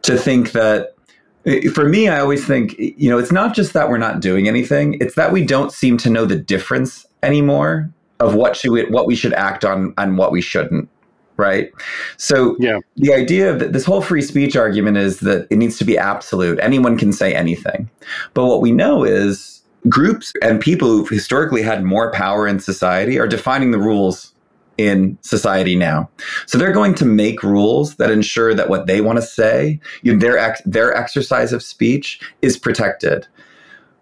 to 0.04 0.18
think 0.18 0.52
that. 0.52 0.96
For 1.74 1.90
me, 1.90 2.08
I 2.08 2.20
always 2.20 2.46
think, 2.46 2.76
you 2.78 3.10
know, 3.10 3.18
it's 3.18 3.32
not 3.32 3.56
just 3.56 3.74
that 3.74 3.90
we're 3.90 3.98
not 3.98 4.20
doing 4.20 4.48
anything; 4.48 4.98
it's 5.02 5.16
that 5.16 5.32
we 5.32 5.44
don't 5.44 5.72
seem 5.72 5.98
to 5.98 6.10
know 6.10 6.26
the 6.26 6.36
difference 6.36 7.06
anymore 7.24 7.90
of 8.20 8.36
what 8.36 8.56
should 8.56 8.72
we, 8.72 8.86
what 8.86 9.08
we 9.08 9.16
should 9.16 9.34
act 9.34 9.66
on 9.66 9.94
and 9.98 10.18
what 10.18 10.32
we 10.32 10.42
shouldn't 10.42 10.88
right? 11.38 11.72
So 12.18 12.56
yeah. 12.60 12.80
the 12.98 13.14
idea 13.14 13.52
of 13.52 13.60
that 13.60 13.74
this 13.74 13.84
whole 13.84 14.02
free 14.02 14.22
speech 14.22 14.56
argument 14.56 14.98
is 14.98 15.22
that 15.22 15.48
it 15.50 15.58
needs 15.58 15.78
to 15.80 15.86
be 15.86 15.98
absolute. 15.98 16.60
Anyone 16.62 16.98
can 16.98 17.12
say 17.12 17.34
anything. 17.34 17.90
But 18.36 18.46
what 18.46 18.62
we 18.62 18.72
know 18.72 19.04
is 19.04 19.62
groups 19.90 20.32
and 20.44 20.62
people 20.62 20.88
who've 20.88 21.10
historically 21.10 21.64
had 21.64 21.84
more 21.84 22.12
power 22.12 22.48
in 22.48 22.60
society 22.60 23.18
are 23.18 23.28
defining 23.28 23.72
the 23.72 23.80
rules 23.80 24.34
in 24.78 25.18
society 25.22 25.76
now. 25.76 26.10
So 26.48 26.58
they're 26.58 26.72
going 26.72 26.96
to 26.96 27.06
make 27.06 27.44
rules 27.44 27.96
that 27.96 28.12
ensure 28.12 28.54
that 28.54 28.70
what 28.70 28.88
they 28.88 29.02
want 29.02 29.18
to 29.18 29.22
say, 29.22 29.80
you 30.02 30.14
know, 30.14 30.20
their 30.20 30.38
ex- 30.38 30.62
their 30.66 30.96
exercise 30.96 31.54
of 31.54 31.64
speech 31.64 32.20
is 32.42 32.58
protected. 32.58 33.28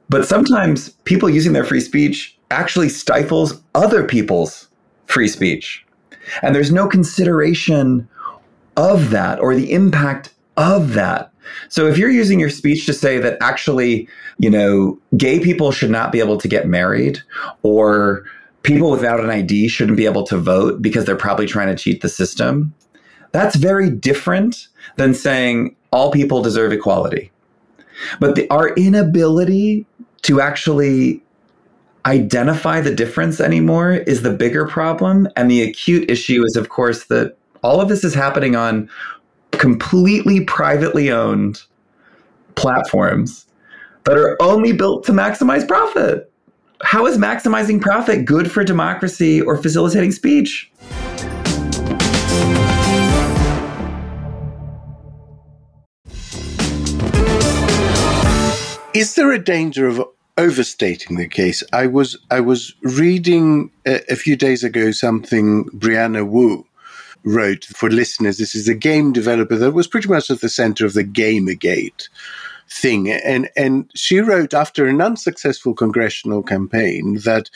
But 0.09 0.27
sometimes 0.27 0.89
people 1.03 1.29
using 1.29 1.53
their 1.53 1.63
free 1.63 1.81
speech 1.81 2.37
actually 2.51 2.89
stifles 2.89 3.61
other 3.75 4.03
people's 4.03 4.67
free 5.05 5.27
speech. 5.27 5.85
And 6.41 6.55
there's 6.55 6.71
no 6.71 6.87
consideration 6.87 8.07
of 8.77 9.09
that 9.09 9.39
or 9.39 9.55
the 9.55 9.71
impact 9.71 10.33
of 10.57 10.93
that. 10.93 11.31
So 11.69 11.87
if 11.87 11.97
you're 11.97 12.09
using 12.09 12.39
your 12.39 12.49
speech 12.49 12.85
to 12.85 12.93
say 12.93 13.17
that 13.19 13.37
actually, 13.41 14.07
you 14.37 14.49
know, 14.49 14.99
gay 15.17 15.39
people 15.39 15.71
should 15.71 15.89
not 15.89 16.11
be 16.11 16.19
able 16.19 16.37
to 16.37 16.47
get 16.47 16.67
married 16.67 17.19
or 17.63 18.23
people 18.63 18.91
without 18.91 19.19
an 19.19 19.29
ID 19.29 19.67
shouldn't 19.67 19.97
be 19.97 20.05
able 20.05 20.23
to 20.23 20.37
vote 20.37 20.81
because 20.81 21.05
they're 21.05 21.15
probably 21.15 21.45
trying 21.45 21.75
to 21.75 21.81
cheat 21.81 22.01
the 22.01 22.09
system, 22.09 22.73
that's 23.31 23.55
very 23.55 23.89
different 23.89 24.67
than 24.97 25.13
saying 25.13 25.75
all 25.91 26.11
people 26.11 26.41
deserve 26.41 26.71
equality. 26.71 27.31
But 28.19 28.35
the, 28.35 28.49
our 28.49 28.69
inability 28.75 29.85
to 30.23 30.41
actually 30.41 31.21
identify 32.05 32.81
the 32.81 32.93
difference 32.93 33.39
anymore 33.39 33.93
is 33.93 34.21
the 34.21 34.31
bigger 34.31 34.65
problem. 34.65 35.27
And 35.35 35.49
the 35.49 35.61
acute 35.61 36.09
issue 36.09 36.43
is, 36.45 36.55
of 36.55 36.69
course, 36.69 37.05
that 37.05 37.37
all 37.63 37.81
of 37.81 37.89
this 37.89 38.03
is 38.03 38.13
happening 38.13 38.55
on 38.55 38.89
completely 39.51 40.41
privately 40.41 41.11
owned 41.11 41.61
platforms 42.55 43.45
that 44.05 44.17
are 44.17 44.37
only 44.41 44.71
built 44.71 45.05
to 45.05 45.11
maximize 45.11 45.67
profit. 45.67 46.28
How 46.83 47.05
is 47.05 47.17
maximizing 47.17 47.81
profit 47.81 48.25
good 48.25 48.51
for 48.51 48.63
democracy 48.63 49.41
or 49.41 49.57
facilitating 49.57 50.11
speech? 50.11 50.71
Is 58.93 59.15
there 59.15 59.31
a 59.31 59.39
danger 59.39 59.87
of 59.87 60.01
overstating 60.39 61.17
the 61.17 61.27
case. 61.27 61.61
I 61.73 61.85
was 61.85 62.17
I 62.31 62.39
was 62.39 62.73
reading 62.81 63.71
a, 63.85 63.99
a 64.09 64.15
few 64.15 64.37
days 64.37 64.63
ago 64.63 64.91
something 64.91 65.65
Brianna 65.65 66.25
Wu 66.25 66.65
wrote 67.25 67.65
for 67.65 67.89
listeners. 67.89 68.37
This 68.37 68.55
is 68.55 68.69
a 68.69 68.73
game 68.73 69.11
developer 69.11 69.57
that 69.57 69.73
was 69.73 69.87
pretty 69.87 70.07
much 70.07 70.31
at 70.31 70.39
the 70.39 70.47
center 70.47 70.85
of 70.85 70.93
the 70.93 71.03
Gamergate 71.03 72.07
thing, 72.71 73.09
and 73.11 73.49
and 73.55 73.89
she 73.95 74.19
wrote 74.19 74.53
after 74.53 74.85
an 74.85 75.01
unsuccessful 75.01 75.73
congressional 75.73 76.43
campaign 76.43 77.19
that 77.25 77.49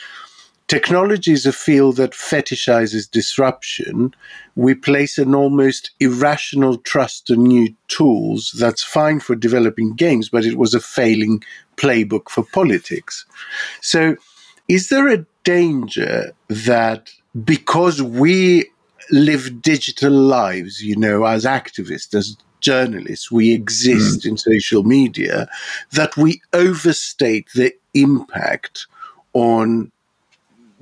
Technology 0.67 1.33
is 1.33 1.45
a 1.45 1.51
field 1.51 1.97
that 1.97 2.13
fetishizes 2.13 3.09
disruption. 3.11 4.15
We 4.55 4.73
place 4.73 5.17
an 5.17 5.35
almost 5.35 5.91
irrational 5.99 6.77
trust 6.77 7.29
in 7.29 7.43
new 7.43 7.75
tools. 7.89 8.55
That's 8.57 8.81
fine 8.81 9.19
for 9.19 9.35
developing 9.35 9.93
games, 9.93 10.29
but 10.29 10.45
it 10.45 10.57
was 10.57 10.73
a 10.73 10.79
failing 10.79 11.43
playbook 11.75 12.29
for 12.29 12.45
politics. 12.53 13.25
So, 13.81 14.15
is 14.69 14.87
there 14.87 15.09
a 15.09 15.25
danger 15.43 16.33
that 16.47 17.11
because 17.43 18.01
we 18.01 18.69
live 19.11 19.61
digital 19.61 20.13
lives, 20.13 20.81
you 20.81 20.95
know, 20.95 21.25
as 21.25 21.43
activists, 21.43 22.15
as 22.15 22.37
journalists, 22.63 23.31
we 23.31 23.53
exist 23.53 24.21
mm. 24.21 24.29
in 24.29 24.37
social 24.37 24.83
media, 24.83 25.47
that 25.91 26.17
we 26.17 26.41
overstate 26.53 27.47
the 27.53 27.73
impact 27.93 28.87
on 29.33 29.91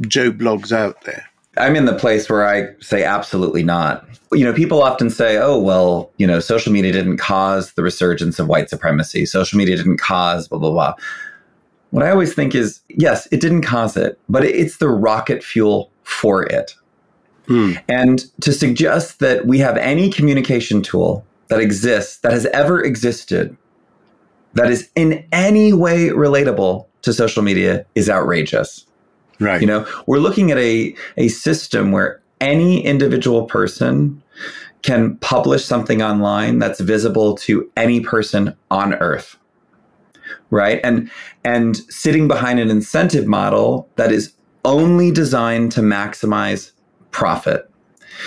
Joe 0.02 0.32
Bloggs 0.32 0.72
out 0.72 1.02
there? 1.02 1.26
I'm 1.58 1.76
in 1.76 1.86
the 1.86 1.96
place 1.96 2.30
where 2.30 2.48
I 2.48 2.74
say 2.80 3.04
absolutely 3.04 3.64
not. 3.64 4.08
You 4.32 4.46
know, 4.46 4.54
people 4.54 4.82
often 4.82 5.10
say, 5.10 5.38
oh, 5.38 5.60
well, 5.60 6.10
you 6.18 6.26
know, 6.26 6.40
social 6.40 6.72
media 6.72 6.94
didn't 6.94 7.18
cause 7.18 7.74
the 7.74 7.84
resurgence 7.84 8.40
of 8.40 8.48
white 8.48 8.70
supremacy. 8.70 9.26
Social 9.26 9.58
media 9.58 9.76
didn't 9.76 9.98
cause 9.98 10.48
blah, 10.48 10.60
blah, 10.60 10.72
blah. 10.72 10.94
What 11.90 12.06
I 12.06 12.10
always 12.10 12.34
think 12.34 12.56
is, 12.56 12.80
yes, 12.88 13.28
it 13.32 13.42
didn't 13.42 13.64
cause 13.64 13.98
it, 13.98 14.18
but 14.30 14.46
it's 14.46 14.78
the 14.78 14.88
rocket 14.88 15.44
fuel 15.44 15.92
for 16.04 16.44
it. 16.44 16.74
Hmm. 17.48 17.74
And 17.90 18.24
to 18.42 18.54
suggest 18.54 19.20
that 19.20 19.46
we 19.46 19.60
have 19.60 19.76
any 19.76 20.10
communication 20.10 20.82
tool 20.82 21.26
that 21.52 21.60
exists, 21.60 22.20
that 22.20 22.32
has 22.32 22.46
ever 22.48 22.82
existed, 22.82 23.58
that 24.54 24.72
is 24.72 24.90
in 24.96 25.28
any 25.34 25.74
way 25.74 26.08
relatable 26.08 26.88
to 27.02 27.12
social 27.12 27.44
media 27.44 27.86
is 27.94 28.10
outrageous. 28.10 28.88
Right. 29.38 29.60
You 29.60 29.68
know, 29.68 29.86
we're 30.08 30.20
looking 30.20 30.50
at 30.52 30.58
a, 30.58 30.96
a 31.18 31.28
system 31.28 31.92
where 31.92 32.22
any 32.40 32.82
individual 32.86 33.48
person 33.48 34.24
can 34.82 35.18
publish 35.18 35.66
something 35.66 36.02
online 36.02 36.60
that's 36.60 36.80
visible 36.80 37.36
to 37.36 37.70
any 37.76 38.00
person 38.00 38.56
on 38.72 38.94
earth. 38.96 39.38
Right? 40.52 40.80
And 40.86 41.12
and 41.44 41.76
sitting 41.92 42.30
behind 42.30 42.62
an 42.62 42.70
incentive 42.70 43.28
model 43.28 43.90
that 43.98 44.14
is 44.14 44.34
only 44.64 45.12
designed 45.12 45.74
to 45.74 45.82
maximize 45.82 46.72
profit. 47.12 47.70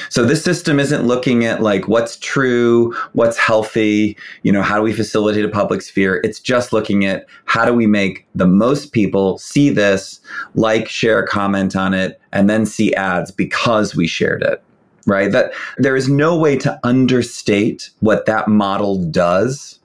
So 0.09 0.25
this 0.25 0.43
system 0.43 0.81
isn't 0.81 1.07
looking 1.07 1.45
at 1.45 1.63
like 1.63 1.89
what's 1.89 2.17
true, 2.17 2.95
what's 3.13 3.37
healthy, 3.37 4.17
you 4.43 4.53
know, 4.53 4.63
how 4.63 4.77
do 4.77 4.83
we 4.83 4.93
facilitate 4.93 5.45
a 5.45 5.49
public 5.49 5.83
sphere? 5.83 6.21
It's 6.25 6.41
just 6.41 6.73
looking 6.73 7.05
at 7.05 7.27
how 7.45 7.65
do 7.65 7.73
we 7.73 7.87
make 7.87 8.27
the 8.35 8.47
most 8.47 8.93
people 8.93 9.39
see 9.39 9.71
this, 9.71 10.21
like, 10.55 10.89
share, 10.89 11.25
comment 11.27 11.77
on 11.77 11.95
it, 11.95 12.21
and 12.33 12.49
then 12.49 12.67
see 12.67 12.95
ads 12.95 13.31
because 13.31 13.95
we 13.95 14.07
shared 14.07 14.43
it. 14.43 14.63
Right? 15.07 15.31
That 15.31 15.53
there 15.77 15.97
is 15.97 16.09
no 16.09 16.39
way 16.39 16.57
to 16.59 16.81
understate 16.83 17.91
what 18.01 18.25
that 18.25 18.49
model 18.49 19.05
does 19.05 19.79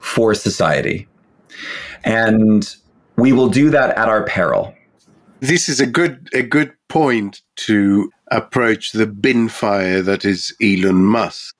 for 0.00 0.34
society. 0.34 1.06
And 2.04 2.74
we 3.16 3.32
will 3.32 3.48
do 3.48 3.70
that 3.70 3.96
at 3.96 4.08
our 4.08 4.24
peril. 4.24 4.74
This 5.40 5.68
is 5.68 5.80
a 5.80 5.86
good 5.86 6.28
a 6.32 6.42
good 6.42 6.72
point 6.88 7.42
to 7.56 8.10
approach 8.30 8.92
the 8.92 9.06
bin 9.06 9.48
fire 9.48 10.02
that 10.02 10.24
is 10.24 10.54
Elon 10.62 11.04
Musk. 11.04 11.54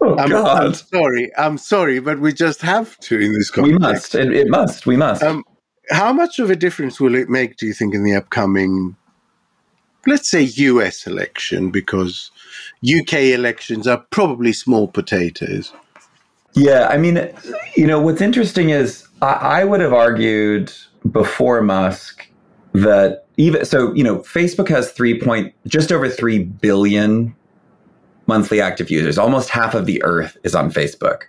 Oh, 0.00 0.16
I'm, 0.18 0.28
God. 0.28 0.64
I'm 0.64 0.74
sorry, 0.74 1.30
I'm 1.38 1.58
sorry, 1.58 2.00
but 2.00 2.20
we 2.20 2.32
just 2.32 2.60
have 2.62 2.98
to 3.00 3.18
in 3.18 3.32
this 3.32 3.50
context. 3.50 3.72
We 3.72 3.78
must. 3.78 4.14
It, 4.14 4.32
it 4.32 4.48
must. 4.48 4.86
We 4.86 4.96
must. 4.96 5.22
Um, 5.22 5.42
how 5.90 6.12
much 6.12 6.38
of 6.38 6.50
a 6.50 6.56
difference 6.56 7.00
will 7.00 7.14
it 7.14 7.28
make, 7.28 7.56
do 7.56 7.66
you 7.66 7.72
think, 7.72 7.94
in 7.94 8.04
the 8.04 8.14
upcoming, 8.14 8.96
let's 10.06 10.30
say, 10.30 10.42
US 10.42 11.06
election? 11.06 11.70
Because 11.70 12.30
UK 12.84 13.14
elections 13.14 13.86
are 13.86 14.04
probably 14.10 14.52
small 14.52 14.88
potatoes. 14.88 15.72
Yeah, 16.54 16.88
I 16.88 16.96
mean, 16.96 17.30
you 17.76 17.86
know, 17.86 18.00
what's 18.00 18.20
interesting 18.20 18.70
is 18.70 19.06
I, 19.22 19.60
I 19.60 19.64
would 19.64 19.80
have 19.80 19.92
argued 19.92 20.72
before 21.10 21.62
Musk 21.62 22.26
that 22.72 23.25
even 23.36 23.64
so, 23.64 23.92
you 23.94 24.04
know, 24.04 24.18
Facebook 24.18 24.68
has 24.68 24.90
three 24.92 25.18
point 25.20 25.52
just 25.66 25.92
over 25.92 26.08
three 26.08 26.44
billion 26.44 27.34
monthly 28.26 28.60
active 28.60 28.90
users. 28.90 29.18
Almost 29.18 29.48
half 29.50 29.74
of 29.74 29.86
the 29.86 30.02
earth 30.02 30.36
is 30.42 30.54
on 30.54 30.70
Facebook. 30.70 31.22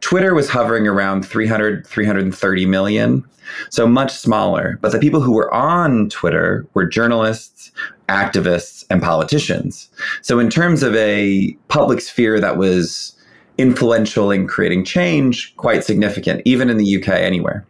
Twitter 0.00 0.34
was 0.34 0.48
hovering 0.48 0.86
around 0.86 1.26
300, 1.26 1.86
330 1.86 2.66
million, 2.66 3.24
so 3.68 3.86
much 3.86 4.12
smaller. 4.12 4.78
But 4.80 4.92
the 4.92 4.98
people 4.98 5.20
who 5.20 5.32
were 5.32 5.52
on 5.52 6.08
Twitter 6.08 6.66
were 6.72 6.86
journalists, 6.86 7.70
activists, 8.08 8.84
and 8.88 9.02
politicians. 9.02 9.90
So, 10.22 10.38
in 10.38 10.48
terms 10.48 10.82
of 10.82 10.94
a 10.96 11.52
public 11.68 12.00
sphere 12.00 12.40
that 12.40 12.56
was 12.56 13.14
influential 13.58 14.30
in 14.30 14.46
creating 14.46 14.84
change, 14.84 15.54
quite 15.56 15.84
significant, 15.84 16.40
even 16.46 16.70
in 16.70 16.78
the 16.78 16.96
UK, 16.96 17.08
anywhere. 17.08 17.66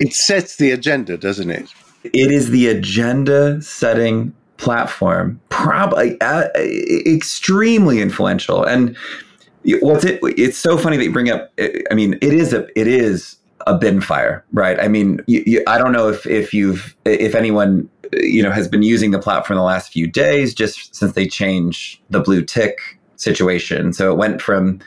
It 0.00 0.14
sets 0.14 0.56
the 0.56 0.70
agenda, 0.70 1.18
doesn't 1.18 1.50
it? 1.50 1.68
It 2.04 2.30
is 2.30 2.50
the 2.50 2.68
agenda 2.68 3.60
setting 3.60 4.34
platform, 4.56 5.40
probably 5.48 6.20
uh, 6.20 6.48
uh, 6.54 6.60
extremely 7.06 8.00
influential. 8.00 8.64
And 8.64 8.96
what's 9.80 10.04
it? 10.04 10.20
It's 10.22 10.58
so 10.58 10.76
funny 10.76 10.96
that 10.96 11.04
you 11.04 11.12
bring 11.12 11.30
up. 11.30 11.52
Uh, 11.58 11.68
I 11.90 11.94
mean, 11.94 12.14
it 12.20 12.32
is 12.32 12.52
a 12.52 12.66
it 12.78 12.86
is 12.86 13.36
a 13.66 13.76
bin 13.76 14.00
fire, 14.00 14.44
right? 14.52 14.78
I 14.78 14.88
mean, 14.88 15.20
you, 15.26 15.42
you, 15.46 15.64
I 15.66 15.78
don't 15.78 15.92
know 15.92 16.08
if 16.08 16.26
if 16.26 16.52
you've 16.52 16.96
if 17.04 17.34
anyone 17.34 17.88
uh, 18.04 18.18
you 18.20 18.42
know 18.42 18.50
has 18.50 18.68
been 18.68 18.82
using 18.82 19.10
the 19.10 19.18
platform 19.18 19.56
the 19.56 19.62
last 19.62 19.92
few 19.92 20.06
days, 20.06 20.54
just 20.54 20.94
since 20.94 21.12
they 21.12 21.26
changed 21.26 22.00
the 22.10 22.20
blue 22.20 22.44
tick 22.44 22.78
situation. 23.16 23.92
So 23.92 24.12
it 24.12 24.16
went 24.16 24.40
from 24.40 24.80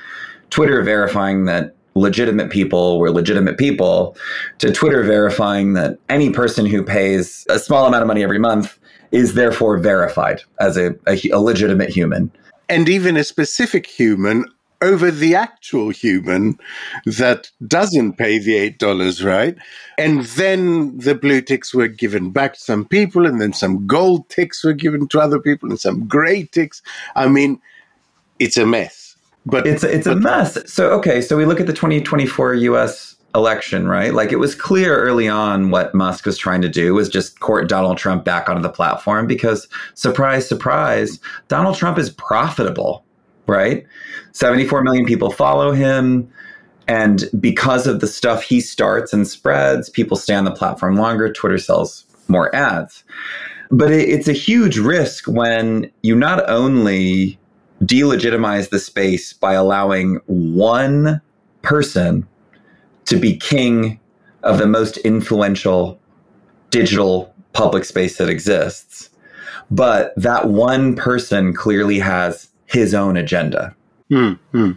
Twitter 0.49 0.81
verifying 0.83 1.45
that 1.45 1.75
legitimate 1.95 2.49
people 2.49 2.99
were 2.99 3.11
legitimate 3.11 3.57
people 3.57 4.15
to 4.59 4.71
Twitter 4.71 5.03
verifying 5.03 5.73
that 5.73 5.99
any 6.09 6.29
person 6.29 6.65
who 6.65 6.83
pays 6.83 7.45
a 7.49 7.59
small 7.59 7.85
amount 7.85 8.01
of 8.01 8.07
money 8.07 8.23
every 8.23 8.39
month 8.39 8.79
is 9.11 9.33
therefore 9.33 9.77
verified 9.77 10.41
as 10.59 10.77
a, 10.77 10.95
a, 11.07 11.19
a 11.31 11.39
legitimate 11.39 11.89
human. 11.89 12.31
And 12.69 12.87
even 12.87 13.17
a 13.17 13.23
specific 13.23 13.85
human 13.85 14.45
over 14.81 15.11
the 15.11 15.35
actual 15.35 15.89
human 15.89 16.57
that 17.05 17.51
doesn't 17.67 18.13
pay 18.13 18.39
the 18.39 18.71
$8, 18.71 19.23
right? 19.23 19.55
And 19.97 20.23
then 20.23 20.97
the 20.97 21.13
blue 21.13 21.41
ticks 21.41 21.73
were 21.73 21.87
given 21.87 22.31
back 22.31 22.55
to 22.55 22.59
some 22.59 22.85
people, 22.85 23.27
and 23.27 23.39
then 23.39 23.53
some 23.53 23.85
gold 23.85 24.27
ticks 24.29 24.63
were 24.63 24.73
given 24.73 25.07
to 25.09 25.19
other 25.19 25.39
people, 25.39 25.69
and 25.69 25.79
some 25.79 26.07
gray 26.07 26.43
ticks. 26.43 26.81
I 27.15 27.27
mean, 27.27 27.61
it's 28.39 28.57
a 28.57 28.65
mess. 28.65 29.00
But 29.45 29.65
it's 29.65 29.83
it's 29.83 30.07
but, 30.07 30.17
a 30.17 30.19
mess. 30.19 30.57
So 30.71 30.91
okay, 30.91 31.21
so 31.21 31.35
we 31.35 31.45
look 31.45 31.59
at 31.59 31.67
the 31.67 31.73
2024 31.73 32.53
US 32.55 33.15
election, 33.33 33.87
right? 33.87 34.13
Like 34.13 34.31
it 34.31 34.39
was 34.39 34.53
clear 34.55 34.97
early 34.97 35.27
on 35.27 35.71
what 35.71 35.95
Musk 35.95 36.25
was 36.25 36.37
trying 36.37 36.61
to 36.61 36.69
do 36.69 36.93
was 36.93 37.09
just 37.09 37.39
court 37.39 37.69
Donald 37.69 37.97
Trump 37.97 38.25
back 38.25 38.49
onto 38.49 38.61
the 38.61 38.69
platform 38.69 39.25
because 39.25 39.67
surprise 39.95 40.47
surprise, 40.47 41.19
Donald 41.47 41.75
Trump 41.75 41.97
is 41.97 42.09
profitable, 42.09 43.03
right? 43.47 43.85
74 44.33 44.83
million 44.83 45.05
people 45.05 45.31
follow 45.31 45.71
him 45.71 46.31
and 46.87 47.29
because 47.39 47.87
of 47.87 48.01
the 48.01 48.07
stuff 48.07 48.43
he 48.43 48.59
starts 48.59 49.13
and 49.13 49.27
spreads, 49.27 49.89
people 49.89 50.17
stay 50.17 50.35
on 50.35 50.43
the 50.43 50.51
platform 50.51 50.97
longer, 50.97 51.31
Twitter 51.31 51.57
sells 51.57 52.05
more 52.27 52.53
ads. 52.55 53.03
But 53.69 53.91
it, 53.91 54.09
it's 54.09 54.27
a 54.27 54.33
huge 54.33 54.77
risk 54.77 55.25
when 55.25 55.89
you 56.01 56.15
not 56.15 56.49
only 56.49 57.39
delegitimize 57.83 58.69
the 58.69 58.79
space 58.79 59.33
by 59.33 59.53
allowing 59.53 60.15
one 60.27 61.21
person 61.61 62.27
to 63.05 63.17
be 63.17 63.35
king 63.35 63.99
of 64.43 64.57
the 64.57 64.67
most 64.67 64.97
influential 64.97 65.99
digital 66.69 67.33
public 67.53 67.83
space 67.85 68.17
that 68.17 68.29
exists. 68.29 69.09
But 69.69 70.13
that 70.15 70.49
one 70.49 70.95
person 70.95 71.53
clearly 71.53 71.99
has 71.99 72.49
his 72.65 72.93
own 72.93 73.17
agenda. 73.17 73.75
Mm-hmm 74.11 74.71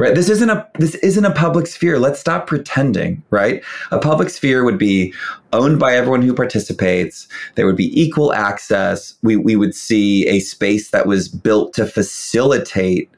right. 0.00 0.14
This 0.14 0.28
isn't 0.28 0.50
a 0.50 0.66
this 0.78 0.94
isn't 0.96 1.24
a 1.24 1.32
public 1.32 1.66
sphere. 1.66 1.98
Let's 1.98 2.18
stop 2.18 2.46
pretending 2.46 3.22
right? 3.30 3.62
A 3.90 3.98
public 3.98 4.30
sphere 4.30 4.64
would 4.64 4.78
be 4.78 5.14
owned 5.52 5.78
by 5.78 5.94
everyone 5.94 6.22
who 6.22 6.34
participates. 6.34 7.28
There 7.54 7.66
would 7.66 7.76
be 7.76 8.00
equal 8.00 8.32
access. 8.32 9.14
We 9.22 9.36
we 9.36 9.56
would 9.56 9.74
see 9.74 10.26
a 10.26 10.40
space 10.40 10.90
that 10.90 11.06
was 11.06 11.28
built 11.28 11.74
to 11.74 11.86
facilitate 11.86 13.10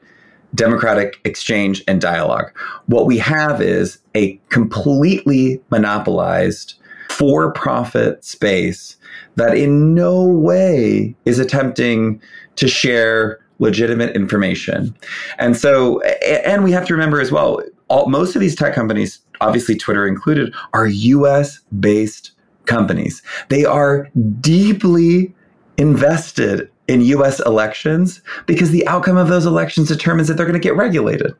democratic 0.55 1.19
exchange 1.25 1.83
and 1.87 1.99
dialogue. 1.99 2.51
What 2.85 3.07
we 3.07 3.17
have 3.17 3.61
is 3.61 3.97
a 4.15 4.39
completely 4.49 5.59
monopolized 5.71 6.75
for 7.09 7.51
profit 7.51 8.23
space 8.23 8.97
that 9.35 9.57
in 9.57 9.93
no 9.93 10.23
way 10.23 11.15
is 11.25 11.39
attempting 11.39 12.21
to 12.55 12.67
share 12.67 13.42
legitimate 13.59 14.15
information. 14.15 14.95
And 15.39 15.55
so, 15.55 16.01
and 16.01 16.63
we 16.63 16.71
have 16.71 16.85
to 16.87 16.93
remember 16.93 17.21
as 17.21 17.31
well, 17.31 17.61
all, 17.87 18.07
most 18.09 18.35
of 18.35 18.41
these 18.41 18.55
tech 18.55 18.73
companies, 18.73 19.19
obviously 19.41 19.75
Twitter 19.75 20.07
included, 20.07 20.53
are 20.73 20.87
US 20.87 21.59
based 21.79 22.31
companies. 22.65 23.21
They 23.49 23.65
are 23.65 24.09
deeply 24.39 25.33
invested 25.77 26.69
in 26.87 27.01
US 27.01 27.39
elections 27.45 28.21
because 28.45 28.71
the 28.71 28.85
outcome 28.87 29.17
of 29.17 29.27
those 29.27 29.45
elections 29.45 29.87
determines 29.87 30.27
that 30.27 30.35
they're 30.35 30.45
going 30.45 30.53
to 30.53 30.59
get 30.59 30.75
regulated. 30.75 31.33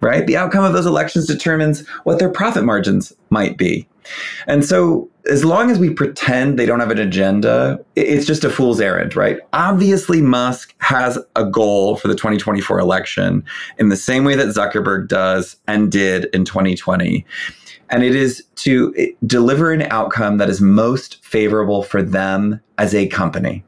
Right? 0.00 0.26
The 0.26 0.36
outcome 0.36 0.64
of 0.64 0.72
those 0.72 0.86
elections 0.86 1.26
determines 1.26 1.86
what 2.04 2.18
their 2.18 2.30
profit 2.30 2.64
margins 2.64 3.12
might 3.30 3.56
be. 3.56 3.86
And 4.46 4.64
so, 4.64 5.08
as 5.30 5.44
long 5.44 5.70
as 5.70 5.78
we 5.78 5.90
pretend 5.90 6.58
they 6.58 6.66
don't 6.66 6.80
have 6.80 6.90
an 6.90 6.98
agenda, 6.98 7.78
it's 7.94 8.26
just 8.26 8.42
a 8.42 8.50
fool's 8.50 8.80
errand, 8.80 9.14
right? 9.14 9.38
Obviously, 9.52 10.22
Musk 10.22 10.74
has 10.78 11.18
a 11.36 11.44
goal 11.44 11.96
for 11.96 12.08
the 12.08 12.14
2024 12.14 12.78
election 12.78 13.44
in 13.78 13.90
the 13.90 13.96
same 13.96 14.24
way 14.24 14.34
that 14.34 14.48
Zuckerberg 14.48 15.08
does 15.08 15.56
and 15.68 15.92
did 15.92 16.24
in 16.34 16.44
2020. 16.44 17.24
And 17.90 18.02
it 18.02 18.14
is 18.14 18.44
to 18.56 18.94
deliver 19.26 19.72
an 19.72 19.82
outcome 19.90 20.38
that 20.38 20.48
is 20.48 20.60
most 20.60 21.22
favorable 21.24 21.82
for 21.82 22.02
them 22.02 22.60
as 22.78 22.94
a 22.94 23.06
company. 23.08 23.64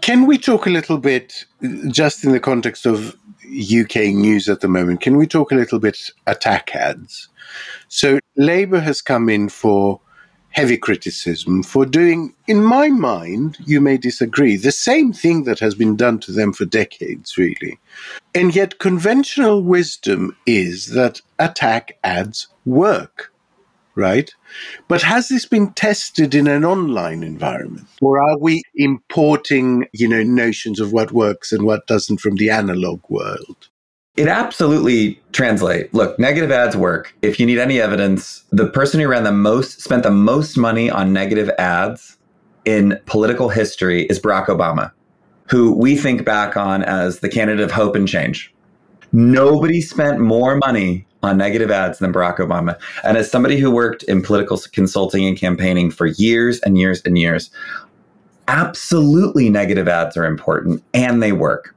Can 0.00 0.26
we 0.26 0.38
talk 0.38 0.66
a 0.66 0.70
little 0.70 0.98
bit, 0.98 1.44
just 1.88 2.24
in 2.24 2.32
the 2.32 2.40
context 2.40 2.86
of 2.86 3.16
UK 3.50 4.14
news 4.14 4.48
at 4.48 4.60
the 4.60 4.68
moment, 4.68 5.00
can 5.00 5.16
we 5.16 5.26
talk 5.26 5.52
a 5.52 5.56
little 5.56 5.78
bit 5.78 5.98
attack 6.26 6.74
ads? 6.74 7.28
So 7.88 8.18
Labour 8.36 8.80
has 8.80 9.00
come 9.00 9.28
in 9.28 9.48
for 9.48 10.00
heavy 10.56 10.78
criticism 10.78 11.62
for 11.62 11.84
doing, 11.84 12.34
in 12.46 12.64
my 12.64 12.88
mind, 12.88 13.58
you 13.66 13.78
may 13.78 13.98
disagree, 13.98 14.56
the 14.56 14.72
same 14.72 15.12
thing 15.12 15.44
that 15.44 15.58
has 15.58 15.74
been 15.74 15.96
done 15.96 16.18
to 16.18 16.32
them 16.32 16.50
for 16.50 16.64
decades, 16.64 17.36
really. 17.36 17.78
And 18.34 18.56
yet, 18.56 18.78
conventional 18.78 19.62
wisdom 19.62 20.34
is 20.46 20.86
that 20.94 21.20
attack 21.38 21.98
ads 22.04 22.48
work, 22.64 23.34
right? 23.96 24.30
But 24.88 25.02
has 25.02 25.28
this 25.28 25.46
been 25.46 25.72
tested 25.72 26.34
in 26.34 26.46
an 26.46 26.64
online 26.64 27.22
environment? 27.22 27.86
Or 28.00 28.22
are 28.22 28.38
we 28.38 28.62
importing, 28.74 29.86
you 29.92 30.08
know, 30.08 30.22
notions 30.22 30.78
of 30.78 30.92
what 30.92 31.12
works 31.12 31.50
and 31.50 31.64
what 31.64 31.86
doesn't 31.86 32.20
from 32.20 32.36
the 32.36 32.50
analog 32.50 33.00
world? 33.08 33.68
It 34.16 34.28
absolutely 34.28 35.20
translate. 35.32 35.92
Look, 35.92 36.18
negative 36.18 36.50
ads 36.50 36.76
work. 36.76 37.14
If 37.20 37.38
you 37.38 37.44
need 37.44 37.58
any 37.58 37.80
evidence, 37.80 38.44
the 38.50 38.66
person 38.66 39.00
who 39.00 39.08
ran 39.08 39.24
the 39.24 39.32
most, 39.32 39.82
spent 39.82 40.04
the 40.04 40.10
most 40.10 40.56
money 40.56 40.88
on 40.88 41.12
negative 41.12 41.50
ads 41.58 42.16
in 42.64 42.98
political 43.06 43.50
history 43.50 44.04
is 44.04 44.18
Barack 44.18 44.46
Obama, 44.46 44.92
who 45.50 45.72
we 45.72 45.96
think 45.96 46.24
back 46.24 46.56
on 46.56 46.82
as 46.82 47.20
the 47.20 47.28
candidate 47.28 47.62
of 47.62 47.70
hope 47.70 47.94
and 47.94 48.08
change. 48.08 48.52
Nobody 49.12 49.80
spent 49.80 50.18
more 50.18 50.56
money 50.56 51.06
on 51.26 51.36
negative 51.36 51.70
ads 51.70 51.98
than 51.98 52.12
Barack 52.12 52.38
Obama. 52.38 52.78
And 53.04 53.16
as 53.16 53.30
somebody 53.30 53.58
who 53.58 53.70
worked 53.70 54.02
in 54.04 54.22
political 54.22 54.58
consulting 54.72 55.26
and 55.26 55.36
campaigning 55.36 55.90
for 55.90 56.06
years 56.06 56.60
and 56.60 56.78
years 56.78 57.02
and 57.04 57.18
years, 57.18 57.50
absolutely 58.48 59.50
negative 59.50 59.88
ads 59.88 60.16
are 60.16 60.24
important 60.24 60.82
and 60.94 61.22
they 61.22 61.32
work. 61.32 61.74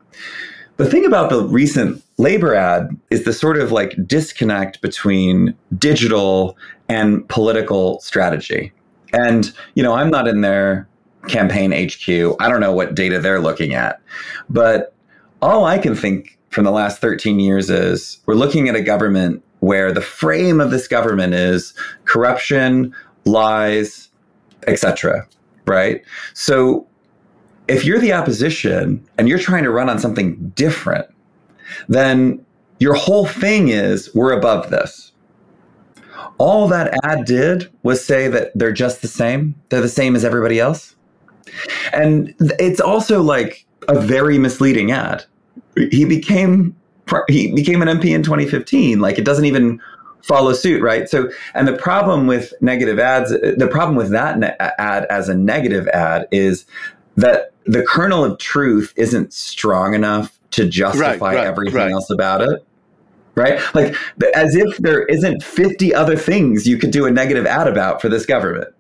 The 0.78 0.86
thing 0.86 1.06
about 1.06 1.30
the 1.30 1.44
recent 1.44 2.02
Labour 2.18 2.56
ad 2.56 2.98
is 3.10 3.26
the 3.26 3.34
sort 3.34 3.58
of 3.58 3.72
like 3.72 3.96
disconnect 4.08 4.82
between 4.82 5.54
digital 5.78 6.58
and 6.88 7.28
political 7.28 8.00
strategy. 8.00 8.72
And, 9.12 9.52
you 9.76 9.84
know, 9.84 9.94
I'm 9.94 10.10
not 10.10 10.28
in 10.28 10.42
their 10.42 10.88
campaign 11.28 11.72
HQ. 11.72 12.36
I 12.40 12.48
don't 12.48 12.62
know 12.62 12.72
what 12.72 12.96
data 12.96 13.20
they're 13.20 13.42
looking 13.42 13.74
at. 13.74 14.02
But 14.50 14.94
all 15.42 15.66
I 15.66 15.78
can 15.78 15.96
think 15.96 16.39
from 16.50 16.66
the 16.66 16.72
last 16.72 17.00
13 17.00 17.40
years 17.40 17.70
is 17.70 18.20
we're 18.26 18.36
looking 18.36 18.70
at 18.70 18.76
a 18.76 18.82
government 18.82 19.44
where 19.60 19.92
the 19.92 20.02
frame 20.02 20.60
of 20.60 20.72
this 20.72 20.88
government 20.88 21.34
is 21.34 21.74
corruption, 22.06 22.94
lies, 23.26 24.10
etc. 24.68 25.28
Right? 25.66 26.04
So 26.34 26.88
if 27.68 27.86
you're 27.86 28.00
the 28.00 28.14
opposition 28.14 29.08
and 29.18 29.30
you're 29.30 29.40
trying 29.40 29.64
to 29.64 29.72
run 29.72 29.90
on 29.90 30.00
something 30.00 30.50
different, 30.56 31.06
then 31.88 32.44
your 32.80 32.96
whole 32.96 33.26
thing 33.26 33.70
is 33.70 34.14
we're 34.16 34.32
above 34.32 34.70
this. 34.70 35.12
All 36.38 36.68
that 36.70 36.98
ad 37.04 37.26
did 37.26 37.70
was 37.84 38.04
say 38.04 38.28
that 38.30 38.52
they're 38.56 38.72
just 38.72 39.02
the 39.02 39.08
same. 39.08 39.56
They're 39.70 39.82
the 39.82 39.90
same 39.90 40.16
as 40.16 40.24
everybody 40.24 40.60
else. 40.60 40.96
And 41.94 42.34
it's 42.40 42.80
also 42.80 43.22
like 43.22 43.66
a 43.88 44.00
very 44.00 44.38
misleading 44.38 44.92
ad. 44.92 45.26
He 45.76 46.06
became 46.06 46.76
he 47.28 47.54
became 47.54 47.82
an 47.82 47.88
MP 47.88 48.14
in 48.14 48.24
2015. 48.24 49.00
Like 49.00 49.18
it 49.18 49.26
doesn't 49.26 49.46
even 49.46 49.82
follow 50.22 50.54
suit, 50.54 50.82
right? 50.82 51.10
So, 51.10 51.30
and 51.54 51.68
the 51.68 51.76
problem 51.76 52.28
with 52.28 52.54
negative 52.62 53.00
ads, 53.00 53.32
the 53.32 53.70
problem 53.72 53.96
with 53.96 54.12
that 54.12 54.38
ne- 54.38 54.56
ad 54.60 55.06
as 55.10 55.30
a 55.30 55.36
negative 55.36 55.88
ad 55.90 56.28
is 56.32 56.66
that 57.16 57.52
the 57.66 57.84
kernel 57.84 58.24
of 58.24 58.38
truth 58.38 58.94
isn't 58.96 59.34
strong 59.34 59.94
enough 59.94 60.40
to 60.52 60.68
justify 60.68 61.10
right, 61.10 61.22
right, 61.22 61.38
everything 61.38 61.76
right. 61.76 61.92
else 61.92 62.10
about 62.10 62.42
it. 62.42 62.66
Right? 63.36 63.62
Like, 63.74 63.96
as 64.36 64.56
if 64.56 64.78
there 64.78 65.06
isn't 65.06 65.44
50 65.44 65.94
other 65.94 66.18
things 66.18 66.68
you 66.68 66.78
could 66.78 66.92
do 66.92 67.06
a 67.06 67.12
negative 67.12 67.46
ad 67.46 67.68
about 67.68 68.02
for 68.02 68.10
this 68.10 68.26
government. 68.26 68.74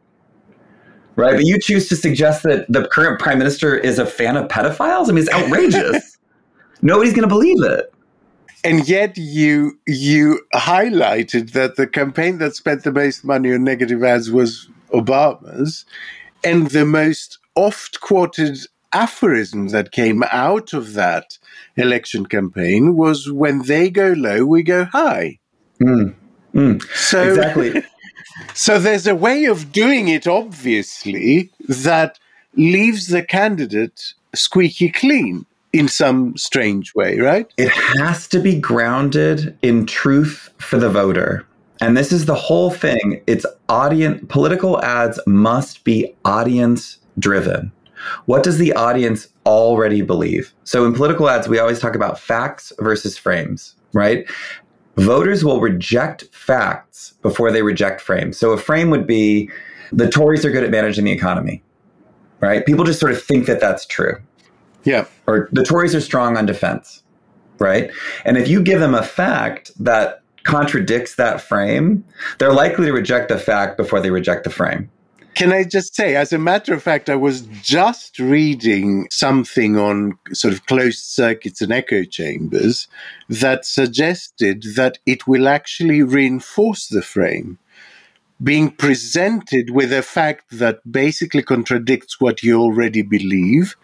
Right? 1.15 1.35
But 1.35 1.45
you 1.45 1.59
choose 1.59 1.87
to 1.89 1.95
suggest 1.95 2.43
that 2.43 2.65
the 2.69 2.87
current 2.87 3.19
prime 3.19 3.37
minister 3.39 3.75
is 3.77 3.99
a 3.99 4.05
fan 4.05 4.35
of 4.35 4.49
pedophiles? 4.49 5.07
I 5.07 5.13
mean, 5.13 5.19
it's 5.19 5.31
outrageous. 5.31 6.17
Nobody's 6.81 7.13
going 7.13 7.27
to 7.27 7.27
believe 7.27 7.63
it. 7.63 7.93
And 8.63 8.87
yet 8.89 9.17
you 9.17 9.79
you 9.87 10.41
highlighted 10.53 11.53
that 11.53 11.77
the 11.77 11.87
campaign 11.87 12.39
that 12.39 12.55
spent 12.55 12.83
the 12.83 12.91
most 12.91 13.23
money 13.23 13.53
on 13.53 13.63
negative 13.63 14.03
ads 14.03 14.29
was 14.29 14.67
Obama's, 14.93 15.85
and 16.43 16.69
the 16.71 16.85
most 16.85 17.37
oft 17.55 18.01
quoted 18.01 18.57
aphorism 18.91 19.69
that 19.69 19.91
came 19.91 20.23
out 20.31 20.73
of 20.73 20.93
that 20.93 21.37
election 21.77 22.25
campaign 22.25 22.95
was 22.95 23.31
when 23.31 23.63
they 23.63 23.89
go 23.89 24.13
low, 24.17 24.45
we 24.45 24.63
go 24.63 24.85
high. 24.85 25.39
Mm. 25.81 26.15
Mm. 26.53 26.83
So, 26.95 27.23
exactly. 27.29 27.83
so 28.53 28.79
there's 28.79 29.07
a 29.07 29.15
way 29.15 29.45
of 29.45 29.71
doing 29.71 30.07
it, 30.07 30.27
obviously, 30.27 31.51
that 31.67 32.19
leaves 32.55 33.07
the 33.07 33.23
candidate 33.23 34.13
squeaky 34.33 34.89
clean 34.89 35.45
in 35.73 35.87
some 35.87 36.35
strange 36.35 36.93
way, 36.95 37.19
right? 37.19 37.51
It 37.57 37.69
has 37.69 38.27
to 38.29 38.39
be 38.39 38.59
grounded 38.59 39.57
in 39.61 39.85
truth 39.85 40.49
for 40.57 40.77
the 40.77 40.89
voter. 40.89 41.45
And 41.81 41.95
this 41.95 42.11
is 42.11 42.25
the 42.25 42.35
whole 42.35 42.71
thing. 42.71 43.21
It's 43.27 43.45
audience 43.69 44.25
political 44.27 44.83
ads 44.83 45.19
must 45.25 45.83
be 45.83 46.13
audience 46.25 46.97
driven. 47.17 47.71
What 48.25 48.43
does 48.43 48.57
the 48.57 48.73
audience 48.73 49.27
already 49.45 50.01
believe? 50.01 50.53
So 50.63 50.85
in 50.85 50.93
political 50.93 51.29
ads, 51.29 51.47
we 51.47 51.59
always 51.59 51.79
talk 51.79 51.95
about 51.95 52.19
facts 52.19 52.73
versus 52.79 53.17
frames, 53.17 53.75
right? 53.93 54.29
Voters 54.95 55.45
will 55.45 55.61
reject 55.61 56.23
facts 56.31 57.13
before 57.21 57.51
they 57.51 57.61
reject 57.61 58.01
frames. 58.01 58.37
So 58.37 58.51
a 58.51 58.57
frame 58.57 58.89
would 58.89 59.07
be 59.07 59.49
the 59.91 60.09
Tories 60.09 60.45
are 60.45 60.51
good 60.51 60.63
at 60.63 60.71
managing 60.71 61.05
the 61.05 61.11
economy, 61.11 61.63
right? 62.41 62.65
People 62.65 62.85
just 62.85 62.99
sort 62.99 63.11
of 63.11 63.21
think 63.21 63.45
that 63.45 63.59
that's 63.59 63.85
true. 63.85 64.17
Yeah. 64.89 65.05
Or 65.27 65.49
the 65.51 65.63
Tories 65.63 65.93
are 65.93 66.01
strong 66.01 66.35
on 66.35 66.47
defense, 66.47 67.03
right? 67.59 67.91
And 68.25 68.37
if 68.37 68.47
you 68.47 68.59
give 68.59 68.79
them 68.79 68.95
a 68.95 69.03
fact 69.03 69.71
that 69.79 70.23
contradicts 70.45 71.13
that 71.15 71.41
frame, 71.41 72.03
they're 72.39 72.51
likely 72.51 72.87
to 72.87 72.91
reject 72.91 73.29
the 73.29 73.37
fact 73.37 73.77
before 73.77 73.99
they 73.99 74.09
reject 74.09 74.45
the 74.45 74.49
frame. 74.49 74.89
Can 75.35 75.53
I 75.53 75.63
just 75.63 75.95
say, 75.95 76.15
as 76.15 76.33
a 76.33 76.39
matter 76.39 76.73
of 76.73 76.81
fact, 76.81 77.07
I 77.07 77.15
was 77.15 77.41
just 77.61 78.17
reading 78.17 79.07
something 79.11 79.77
on 79.77 80.17
sort 80.33 80.55
of 80.55 80.65
closed 80.65 81.05
circuits 81.05 81.61
and 81.61 81.71
echo 81.71 82.03
chambers 82.03 82.87
that 83.29 83.63
suggested 83.63 84.63
that 84.75 84.97
it 85.05 85.27
will 85.27 85.47
actually 85.47 86.01
reinforce 86.01 86.87
the 86.87 87.03
frame. 87.03 87.59
Being 88.41 88.71
presented 88.71 89.69
with 89.69 89.93
a 89.93 90.01
fact 90.01 90.45
that 90.57 90.79
basically 90.91 91.43
contradicts 91.43 92.19
what 92.19 92.41
you 92.41 92.59
already 92.59 93.03
believe 93.03 93.75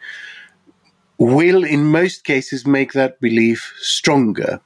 will, 1.17 1.63
in 1.63 1.85
most 1.85 2.23
cases, 2.23 2.65
make 2.65 2.93
that 2.93 3.19
belief 3.19 3.73
stronger. 3.79 4.59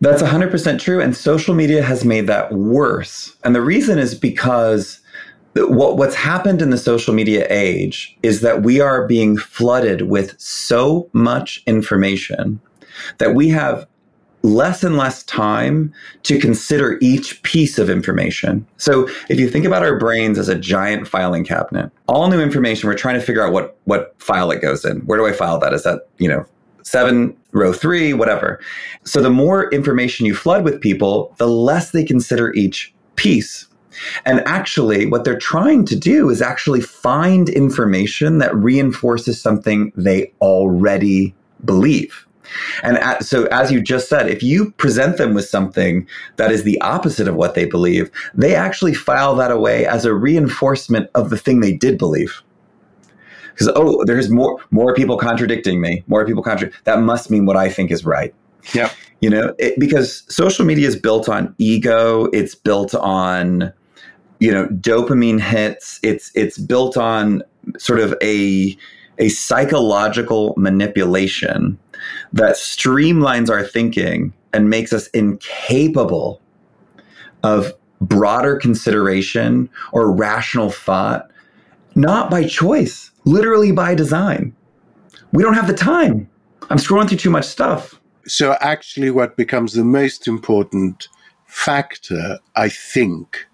That's 0.00 0.22
100% 0.22 0.80
true. 0.80 1.00
And 1.00 1.16
social 1.16 1.54
media 1.54 1.82
has 1.82 2.04
made 2.04 2.26
that 2.26 2.52
worse. 2.52 3.36
And 3.44 3.54
the 3.54 3.62
reason 3.62 3.98
is 3.98 4.14
because 4.16 5.00
what 5.54 5.96
what's 5.96 6.14
happened 6.14 6.62
in 6.62 6.70
the 6.70 6.78
social 6.78 7.14
media 7.14 7.46
age 7.50 8.16
is 8.22 8.40
that 8.40 8.62
we 8.62 8.80
are 8.80 9.06
being 9.06 9.36
flooded 9.36 10.02
with 10.02 10.34
so 10.40 11.10
much 11.12 11.62
information 11.66 12.60
that 13.18 13.34
we 13.34 13.48
have 13.50 13.86
less 14.42 14.82
and 14.82 14.96
less 14.96 15.22
time 15.24 15.92
to 16.24 16.38
consider 16.38 16.98
each 17.00 17.42
piece 17.42 17.78
of 17.78 17.88
information. 17.88 18.66
So 18.76 19.08
if 19.28 19.38
you 19.38 19.48
think 19.48 19.64
about 19.64 19.82
our 19.82 19.98
brains 19.98 20.38
as 20.38 20.48
a 20.48 20.58
giant 20.58 21.06
filing 21.06 21.44
cabinet, 21.44 21.90
all 22.08 22.28
new 22.28 22.40
information, 22.40 22.88
we're 22.88 22.94
trying 22.94 23.18
to 23.18 23.24
figure 23.24 23.46
out 23.46 23.52
what 23.52 23.76
what 23.84 24.14
file 24.18 24.50
it 24.50 24.60
goes 24.60 24.84
in. 24.84 24.98
Where 25.00 25.18
do 25.18 25.26
I 25.26 25.32
file 25.32 25.58
that? 25.60 25.72
Is 25.72 25.84
that, 25.84 26.08
you 26.18 26.28
know, 26.28 26.44
seven, 26.82 27.36
row 27.52 27.72
three, 27.72 28.12
whatever. 28.12 28.60
So 29.04 29.22
the 29.22 29.30
more 29.30 29.70
information 29.70 30.26
you 30.26 30.34
flood 30.34 30.64
with 30.64 30.80
people, 30.80 31.34
the 31.38 31.48
less 31.48 31.92
they 31.92 32.04
consider 32.04 32.52
each 32.54 32.92
piece. 33.16 33.66
And 34.24 34.40
actually, 34.46 35.06
what 35.06 35.24
they're 35.24 35.38
trying 35.38 35.84
to 35.84 35.96
do 35.96 36.30
is 36.30 36.40
actually 36.40 36.80
find 36.80 37.48
information 37.50 38.38
that 38.38 38.56
reinforces 38.56 39.40
something 39.40 39.92
they 39.96 40.32
already 40.40 41.34
believe. 41.64 42.26
And 42.82 42.98
at, 42.98 43.24
so, 43.24 43.44
as 43.46 43.70
you 43.70 43.80
just 43.80 44.08
said, 44.08 44.28
if 44.28 44.42
you 44.42 44.72
present 44.72 45.16
them 45.16 45.34
with 45.34 45.48
something 45.48 46.06
that 46.36 46.50
is 46.50 46.64
the 46.64 46.80
opposite 46.80 47.28
of 47.28 47.34
what 47.34 47.54
they 47.54 47.64
believe, 47.64 48.10
they 48.34 48.54
actually 48.54 48.94
file 48.94 49.34
that 49.36 49.50
away 49.50 49.86
as 49.86 50.04
a 50.04 50.14
reinforcement 50.14 51.08
of 51.14 51.30
the 51.30 51.38
thing 51.38 51.60
they 51.60 51.72
did 51.72 51.98
believe. 51.98 52.42
Because 53.50 53.70
oh, 53.76 54.04
there's 54.04 54.30
more 54.30 54.58
more 54.70 54.94
people 54.94 55.18
contradicting 55.18 55.80
me, 55.80 56.02
more 56.06 56.24
people 56.26 56.42
contradict. 56.42 56.84
That 56.84 57.00
must 57.00 57.30
mean 57.30 57.46
what 57.46 57.56
I 57.56 57.68
think 57.68 57.90
is 57.90 58.04
right. 58.04 58.34
Yeah, 58.74 58.90
you 59.20 59.28
know, 59.28 59.54
it, 59.58 59.78
because 59.78 60.22
social 60.34 60.64
media 60.64 60.88
is 60.88 60.96
built 60.96 61.28
on 61.28 61.54
ego. 61.58 62.26
It's 62.32 62.54
built 62.54 62.94
on 62.94 63.72
you 64.42 64.50
know 64.50 64.66
dopamine 64.66 65.40
hits 65.40 66.00
it's 66.02 66.32
it's 66.34 66.58
built 66.58 66.96
on 66.96 67.44
sort 67.78 68.00
of 68.00 68.12
a 68.20 68.76
a 69.18 69.28
psychological 69.28 70.52
manipulation 70.56 71.78
that 72.32 72.56
streamlines 72.56 73.50
our 73.50 73.64
thinking 73.64 74.32
and 74.52 74.70
makes 74.70 74.92
us 74.92 75.08
incapable 75.08 76.40
of 77.42 77.72
broader 78.00 78.56
consideration 78.56 79.68
or 79.92 80.10
rational 80.10 80.70
thought 80.70 81.30
not 81.94 82.30
by 82.30 82.44
choice 82.44 83.10
literally 83.24 83.70
by 83.70 83.94
design. 83.94 84.54
We 85.32 85.42
don't 85.42 85.54
have 85.54 85.66
the 85.66 85.74
time. 85.74 86.28
I'm 86.70 86.78
scrolling 86.78 87.08
through 87.08 87.18
too 87.18 87.30
much 87.30 87.44
stuff. 87.44 88.00
So 88.26 88.56
actually 88.60 89.10
what 89.10 89.36
becomes 89.36 89.72
the 89.74 89.84
most 89.84 90.26
important 90.26 91.08
factor 91.52 92.38
i 92.56 92.66
think 92.66 93.46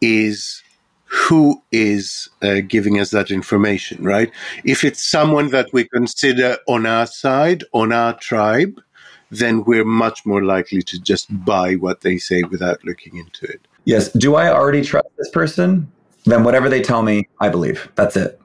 is 0.00 0.64
who 1.10 1.60
is 1.72 2.28
uh, 2.40 2.60
giving 2.68 3.00
us 3.00 3.10
that 3.10 3.32
information, 3.32 4.04
right? 4.04 4.30
If 4.64 4.84
it's 4.84 5.04
someone 5.04 5.50
that 5.50 5.68
we 5.72 5.88
consider 5.88 6.56
on 6.68 6.86
our 6.86 7.06
side, 7.06 7.64
on 7.72 7.92
our 7.92 8.16
tribe, 8.16 8.80
then 9.32 9.64
we're 9.64 9.84
much 9.84 10.24
more 10.24 10.44
likely 10.44 10.82
to 10.82 11.00
just 11.00 11.26
buy 11.44 11.74
what 11.74 12.02
they 12.02 12.16
say 12.16 12.44
without 12.44 12.84
looking 12.84 13.16
into 13.16 13.44
it. 13.46 13.60
Yes. 13.84 14.12
Do 14.12 14.36
I 14.36 14.52
already 14.52 14.82
trust 14.82 15.08
this 15.18 15.30
person? 15.30 15.90
Then 16.26 16.44
whatever 16.44 16.68
they 16.68 16.80
tell 16.80 17.02
me, 17.02 17.28
I 17.40 17.48
believe. 17.48 17.90
That's 17.96 18.16
it. 18.16 18.40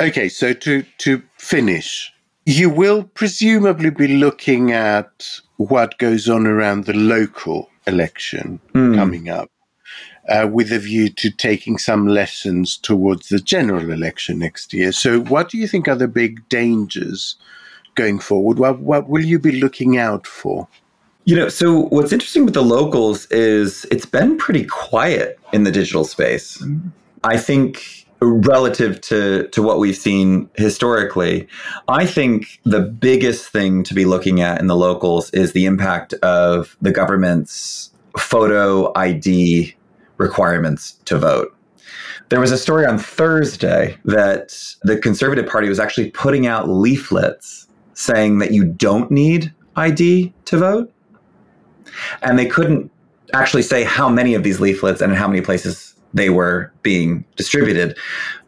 Okay, 0.00 0.28
so 0.28 0.52
to 0.52 0.84
to 0.98 1.22
finish, 1.38 2.12
you 2.44 2.70
will 2.70 3.04
presumably 3.04 3.90
be 3.90 4.08
looking 4.08 4.70
at 4.70 5.40
what 5.56 5.98
goes 5.98 6.28
on 6.28 6.46
around 6.46 6.84
the 6.84 6.92
local 6.92 7.70
election 7.86 8.60
mm. 8.74 8.94
coming 8.94 9.30
up 9.30 9.50
uh, 10.28 10.48
with 10.50 10.72
a 10.72 10.78
view 10.78 11.08
to 11.10 11.30
taking 11.30 11.78
some 11.78 12.06
lessons 12.06 12.76
towards 12.76 13.28
the 13.28 13.38
general 13.38 13.90
election 13.90 14.38
next 14.38 14.72
year. 14.72 14.92
So, 14.92 15.20
what 15.20 15.50
do 15.50 15.58
you 15.58 15.68
think 15.68 15.88
are 15.88 15.96
the 15.96 16.08
big 16.08 16.48
dangers 16.48 17.36
going 17.94 18.18
forward? 18.18 18.58
What, 18.58 18.80
what 18.80 19.08
will 19.08 19.24
you 19.24 19.38
be 19.38 19.60
looking 19.60 19.98
out 19.98 20.26
for? 20.26 20.68
You 21.24 21.34
know, 21.34 21.48
so 21.48 21.82
what's 21.86 22.12
interesting 22.12 22.44
with 22.44 22.54
the 22.54 22.62
locals 22.62 23.26
is 23.26 23.84
it's 23.90 24.06
been 24.06 24.38
pretty 24.38 24.64
quiet 24.64 25.40
in 25.52 25.64
the 25.64 25.72
digital 25.72 26.04
space. 26.04 26.64
I 27.24 27.36
think 27.36 28.06
relative 28.20 29.00
to 29.02 29.48
to 29.48 29.62
what 29.62 29.78
we've 29.78 29.96
seen 29.96 30.48
historically, 30.54 31.48
I 31.88 32.06
think 32.06 32.60
the 32.64 32.80
biggest 32.80 33.48
thing 33.48 33.82
to 33.84 33.94
be 33.94 34.04
looking 34.04 34.40
at 34.40 34.60
in 34.60 34.68
the 34.68 34.76
locals 34.76 35.30
is 35.30 35.52
the 35.52 35.66
impact 35.66 36.14
of 36.14 36.76
the 36.80 36.92
government's 36.92 37.90
photo 38.16 38.92
ID 38.96 39.75
requirements 40.18 40.92
to 41.04 41.18
vote. 41.18 41.56
There 42.28 42.40
was 42.40 42.50
a 42.50 42.58
story 42.58 42.86
on 42.86 42.98
Thursday 42.98 43.96
that 44.04 44.74
the 44.82 44.98
Conservative 44.98 45.46
Party 45.46 45.68
was 45.68 45.78
actually 45.78 46.10
putting 46.10 46.46
out 46.46 46.68
leaflets 46.68 47.68
saying 47.94 48.38
that 48.38 48.52
you 48.52 48.64
don't 48.64 49.10
need 49.10 49.54
ID 49.76 50.32
to 50.46 50.58
vote. 50.58 50.92
And 52.22 52.38
they 52.38 52.46
couldn't 52.46 52.90
actually 53.32 53.62
say 53.62 53.84
how 53.84 54.08
many 54.08 54.34
of 54.34 54.42
these 54.42 54.60
leaflets 54.60 55.00
and 55.00 55.12
in 55.12 55.18
how 55.18 55.28
many 55.28 55.40
places 55.40 55.94
they 56.14 56.30
were 56.30 56.72
being 56.82 57.24
distributed. 57.36 57.96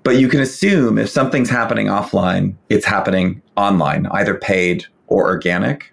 But 0.02 0.16
you 0.18 0.28
can 0.28 0.40
assume 0.40 0.98
if 0.98 1.08
something's 1.08 1.50
happening 1.50 1.86
offline, 1.86 2.54
it's 2.68 2.86
happening 2.86 3.42
online, 3.56 4.06
either 4.06 4.34
paid 4.34 4.86
or 5.06 5.26
organic. 5.26 5.92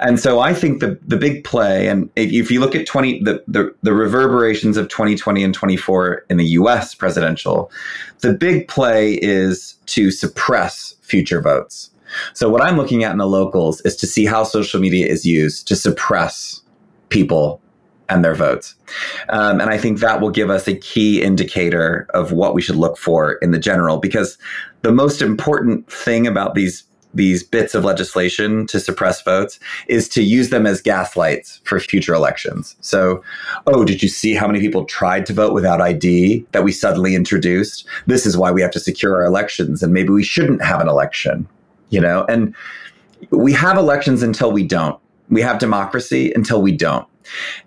And 0.00 0.18
so 0.20 0.40
I 0.40 0.54
think 0.54 0.80
the 0.80 0.98
the 1.06 1.16
big 1.16 1.44
play, 1.44 1.88
and 1.88 2.10
if, 2.16 2.32
if 2.32 2.50
you 2.50 2.60
look 2.60 2.74
at 2.74 2.86
twenty 2.86 3.22
the, 3.22 3.42
the 3.46 3.74
the 3.82 3.92
reverberations 3.92 4.76
of 4.76 4.88
2020 4.88 5.42
and 5.42 5.54
24 5.54 6.24
in 6.30 6.36
the 6.36 6.46
US 6.60 6.94
presidential, 6.94 7.70
the 8.20 8.32
big 8.32 8.68
play 8.68 9.14
is 9.14 9.74
to 9.86 10.10
suppress 10.10 10.94
future 11.00 11.40
votes. 11.40 11.90
So 12.34 12.48
what 12.48 12.62
I'm 12.62 12.76
looking 12.76 13.04
at 13.04 13.12
in 13.12 13.18
the 13.18 13.26
locals 13.26 13.80
is 13.82 13.96
to 13.96 14.06
see 14.06 14.26
how 14.26 14.44
social 14.44 14.80
media 14.80 15.06
is 15.06 15.26
used 15.26 15.66
to 15.68 15.76
suppress 15.76 16.62
people 17.08 17.60
and 18.08 18.24
their 18.24 18.34
votes. 18.34 18.74
Um, 19.30 19.60
and 19.60 19.70
I 19.70 19.78
think 19.78 19.98
that 19.98 20.20
will 20.20 20.30
give 20.30 20.50
us 20.50 20.68
a 20.68 20.76
key 20.76 21.22
indicator 21.22 22.06
of 22.14 22.32
what 22.32 22.54
we 22.54 22.62
should 22.62 22.76
look 22.76 22.96
for 22.96 23.34
in 23.34 23.50
the 23.50 23.58
general, 23.58 23.98
because 23.98 24.38
the 24.82 24.92
most 24.92 25.20
important 25.20 25.90
thing 25.90 26.26
about 26.26 26.54
these 26.54 26.84
these 27.16 27.42
bits 27.42 27.74
of 27.74 27.84
legislation 27.84 28.66
to 28.66 28.78
suppress 28.78 29.22
votes 29.22 29.58
is 29.88 30.08
to 30.10 30.22
use 30.22 30.50
them 30.50 30.66
as 30.66 30.80
gaslights 30.80 31.60
for 31.64 31.80
future 31.80 32.14
elections. 32.14 32.76
So, 32.80 33.22
oh, 33.66 33.84
did 33.84 34.02
you 34.02 34.08
see 34.08 34.34
how 34.34 34.46
many 34.46 34.60
people 34.60 34.84
tried 34.84 35.26
to 35.26 35.32
vote 35.32 35.54
without 35.54 35.80
ID 35.80 36.46
that 36.52 36.64
we 36.64 36.72
suddenly 36.72 37.14
introduced? 37.14 37.86
This 38.06 38.26
is 38.26 38.36
why 38.36 38.50
we 38.50 38.62
have 38.62 38.70
to 38.72 38.80
secure 38.80 39.16
our 39.16 39.24
elections, 39.24 39.82
and 39.82 39.92
maybe 39.92 40.10
we 40.10 40.24
shouldn't 40.24 40.62
have 40.62 40.80
an 40.80 40.88
election, 40.88 41.48
you 41.88 42.00
know? 42.00 42.24
And 42.28 42.54
we 43.30 43.52
have 43.52 43.78
elections 43.78 44.22
until 44.22 44.52
we 44.52 44.62
don't. 44.62 45.00
We 45.28 45.40
have 45.40 45.58
democracy 45.58 46.32
until 46.32 46.62
we 46.62 46.72
don't. 46.72 47.06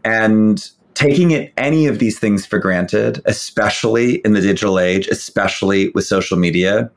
And 0.06 0.70
taking 0.94 1.32
it 1.32 1.54
any 1.58 1.88
of 1.88 2.00
these 2.00 2.20
things 2.20 2.46
for 2.46 2.60
granted, 2.60 3.22
especially 3.26 4.16
in 4.18 4.34
the 4.34 4.42
digital 4.42 4.80
age, 4.80 5.08
especially 5.08 5.90
with 5.90 6.06
social 6.06 6.38
media, 6.38 6.92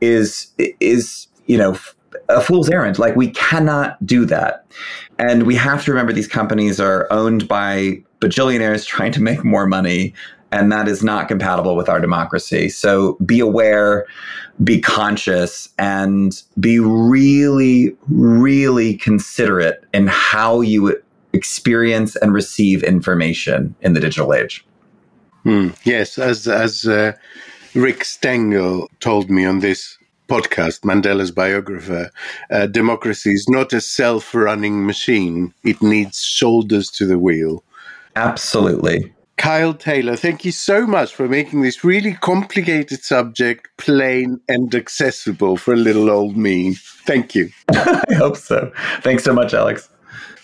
is 0.00 0.48
is 0.80 1.28
you 1.46 1.58
know 1.58 1.76
a 2.28 2.40
fool's 2.40 2.70
errand. 2.70 2.98
Like 2.98 3.16
we 3.16 3.30
cannot 3.30 4.04
do 4.04 4.24
that, 4.26 4.66
and 5.18 5.44
we 5.44 5.54
have 5.56 5.84
to 5.84 5.92
remember 5.92 6.12
these 6.12 6.28
companies 6.28 6.80
are 6.80 7.06
owned 7.10 7.48
by 7.48 8.02
bajillionaires 8.20 8.86
trying 8.86 9.12
to 9.12 9.22
make 9.22 9.44
more 9.44 9.66
money. 9.66 10.14
And 10.52 10.70
that 10.70 10.86
is 10.86 11.02
not 11.02 11.26
compatible 11.26 11.74
with 11.74 11.88
our 11.88 12.00
democracy. 12.00 12.68
So 12.68 13.14
be 13.26 13.40
aware, 13.40 14.06
be 14.62 14.80
conscious, 14.80 15.68
and 15.78 16.40
be 16.60 16.78
really, 16.78 17.96
really 18.08 18.94
considerate 18.94 19.82
in 19.92 20.06
how 20.06 20.60
you 20.60 20.96
experience 21.32 22.14
and 22.16 22.32
receive 22.32 22.84
information 22.84 23.74
in 23.80 23.94
the 23.94 24.00
digital 24.00 24.32
age. 24.32 24.64
Mm, 25.44 25.76
yes, 25.84 26.18
as 26.18 26.48
as 26.48 26.86
uh, 26.86 27.12
Rick 27.74 28.04
Stengel 28.04 28.88
told 29.00 29.28
me 29.28 29.44
on 29.44 29.58
this 29.58 29.98
podcast, 30.28 30.80
Mandela's 30.80 31.30
biographer, 31.30 32.10
uh, 32.50 32.66
democracy 32.66 33.32
is 33.32 33.48
not 33.48 33.72
a 33.72 33.80
self-running 33.80 34.86
machine; 34.86 35.54
it 35.62 35.82
needs 35.82 36.22
shoulders 36.22 36.90
to 36.92 37.06
the 37.06 37.18
wheel. 37.18 37.62
Absolutely. 38.16 39.12
Kyle 39.36 39.74
Taylor, 39.74 40.16
thank 40.16 40.44
you 40.44 40.52
so 40.52 40.86
much 40.86 41.12
for 41.12 41.28
making 41.28 41.62
this 41.62 41.82
really 41.82 42.12
complicated 42.14 43.02
subject 43.02 43.68
plain 43.78 44.40
and 44.48 44.74
accessible 44.74 45.56
for 45.56 45.74
a 45.74 45.76
little 45.76 46.08
old 46.08 46.36
me. 46.36 46.74
Thank 46.74 47.34
you. 47.34 47.50
I 47.68 48.14
hope 48.14 48.36
so. 48.36 48.72
Thanks 49.02 49.24
so 49.24 49.34
much, 49.34 49.52
Alex. 49.52 49.88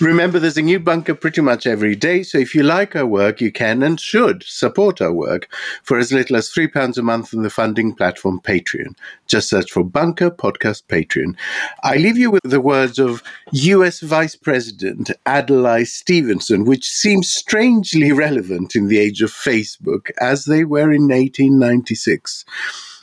Remember, 0.01 0.39
there's 0.39 0.57
a 0.57 0.63
new 0.63 0.81
bunker 0.81 1.15
pretty 1.15 1.43
much 1.43 1.67
every 1.67 1.95
day, 1.95 2.23
so 2.23 2.39
if 2.39 2.55
you 2.55 2.63
like 2.63 2.97
our 2.97 3.05
work, 3.05 3.43
you 3.43 3.53
can 3.53 3.83
and 3.83 4.01
should 4.01 4.43
support 4.45 5.03
our 5.03 5.13
work 5.13 5.47
for 5.83 5.99
as 5.99 6.11
little 6.11 6.37
as 6.37 6.51
£3 6.51 6.97
a 6.97 7.03
month 7.03 7.35
on 7.35 7.43
the 7.43 7.51
funding 7.51 7.95
platform 7.95 8.41
Patreon. 8.43 8.95
Just 9.27 9.51
search 9.51 9.71
for 9.71 9.85
Bunker 9.85 10.31
Podcast 10.31 10.85
Patreon. 10.85 11.37
I 11.83 11.97
leave 11.97 12.17
you 12.17 12.31
with 12.31 12.45
the 12.45 12.63
words 12.63 12.99
of 12.99 13.23
US 13.53 14.01
Vice 14.01 14.37
President 14.37 15.11
Adlai 15.27 15.85
Stevenson, 15.85 16.65
which 16.65 16.89
seems 16.89 17.31
strangely 17.31 18.11
relevant 18.11 18.75
in 18.75 18.89
the 18.89 18.99
age 18.99 19.21
of 19.21 19.31
Facebook, 19.31 20.11
as 20.19 20.47
they 20.47 20.65
were 20.65 20.91
in 20.91 21.09
1896. 21.09 22.47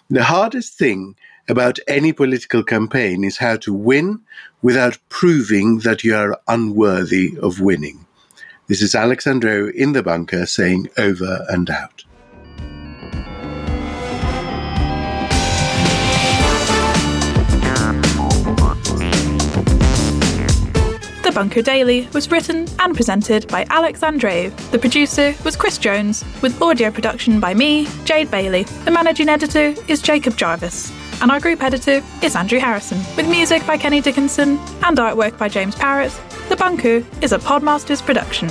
The 0.10 0.24
hardest 0.24 0.80
thing 0.80 1.16
about 1.48 1.80
any 1.88 2.12
political 2.12 2.64
campaign 2.64 3.24
is 3.24 3.38
how 3.38 3.56
to 3.58 3.74
win 3.74 4.20
without 4.62 4.98
proving 5.10 5.80
that 5.80 6.04
you 6.04 6.16
are 6.16 6.40
unworthy 6.48 7.38
of 7.42 7.62
winning. 7.62 8.06
This 8.68 8.82
is 8.82 8.94
Alex 8.94 9.26
Andreou 9.26 9.74
in 9.74 9.94
the 9.94 10.04
bunker 10.04 10.46
saying 10.46 10.90
over 10.98 11.46
and 11.50 11.70
out. 11.70 12.04
The 21.24 21.32
Bunker 21.34 21.62
Daily 21.62 22.10
was 22.14 22.32
written 22.32 22.68
and 22.80 22.96
presented 22.96 23.48
by 23.48 23.66
Alex 23.70 24.02
Andreou. 24.02 24.54
The 24.72 24.80
producer 24.80 25.36
was 25.46 25.56
Chris 25.56 25.78
Jones, 25.78 26.26
with 26.42 26.60
audio 26.62 26.90
production 26.90 27.40
by 27.40 27.54
me, 27.54 27.88
Jade 28.06 28.32
Bailey. 28.32 28.64
The 28.64 28.92
managing 28.92 29.30
editor 29.30 29.76
is 29.88 30.02
Jacob 30.02 30.36
Jarvis 30.36 30.92
and 31.22 31.32
our 31.32 31.40
group 31.40 31.64
editor 31.64 32.04
is 32.22 32.36
Andrew 32.36 32.60
Harrison, 32.60 33.00
with 33.16 33.28
music 33.30 33.66
by 33.66 33.78
Kenny 33.78 34.02
Dickinson 34.02 34.58
and 34.84 34.98
artwork 34.98 35.38
by 35.38 35.50
James 35.50 35.76
Parrott. 35.76 36.12
The 36.50 36.56
Bunker 36.56 37.04
is 37.22 37.32
a 37.32 37.40
Podmasters 37.40 38.02
production. 38.02 38.50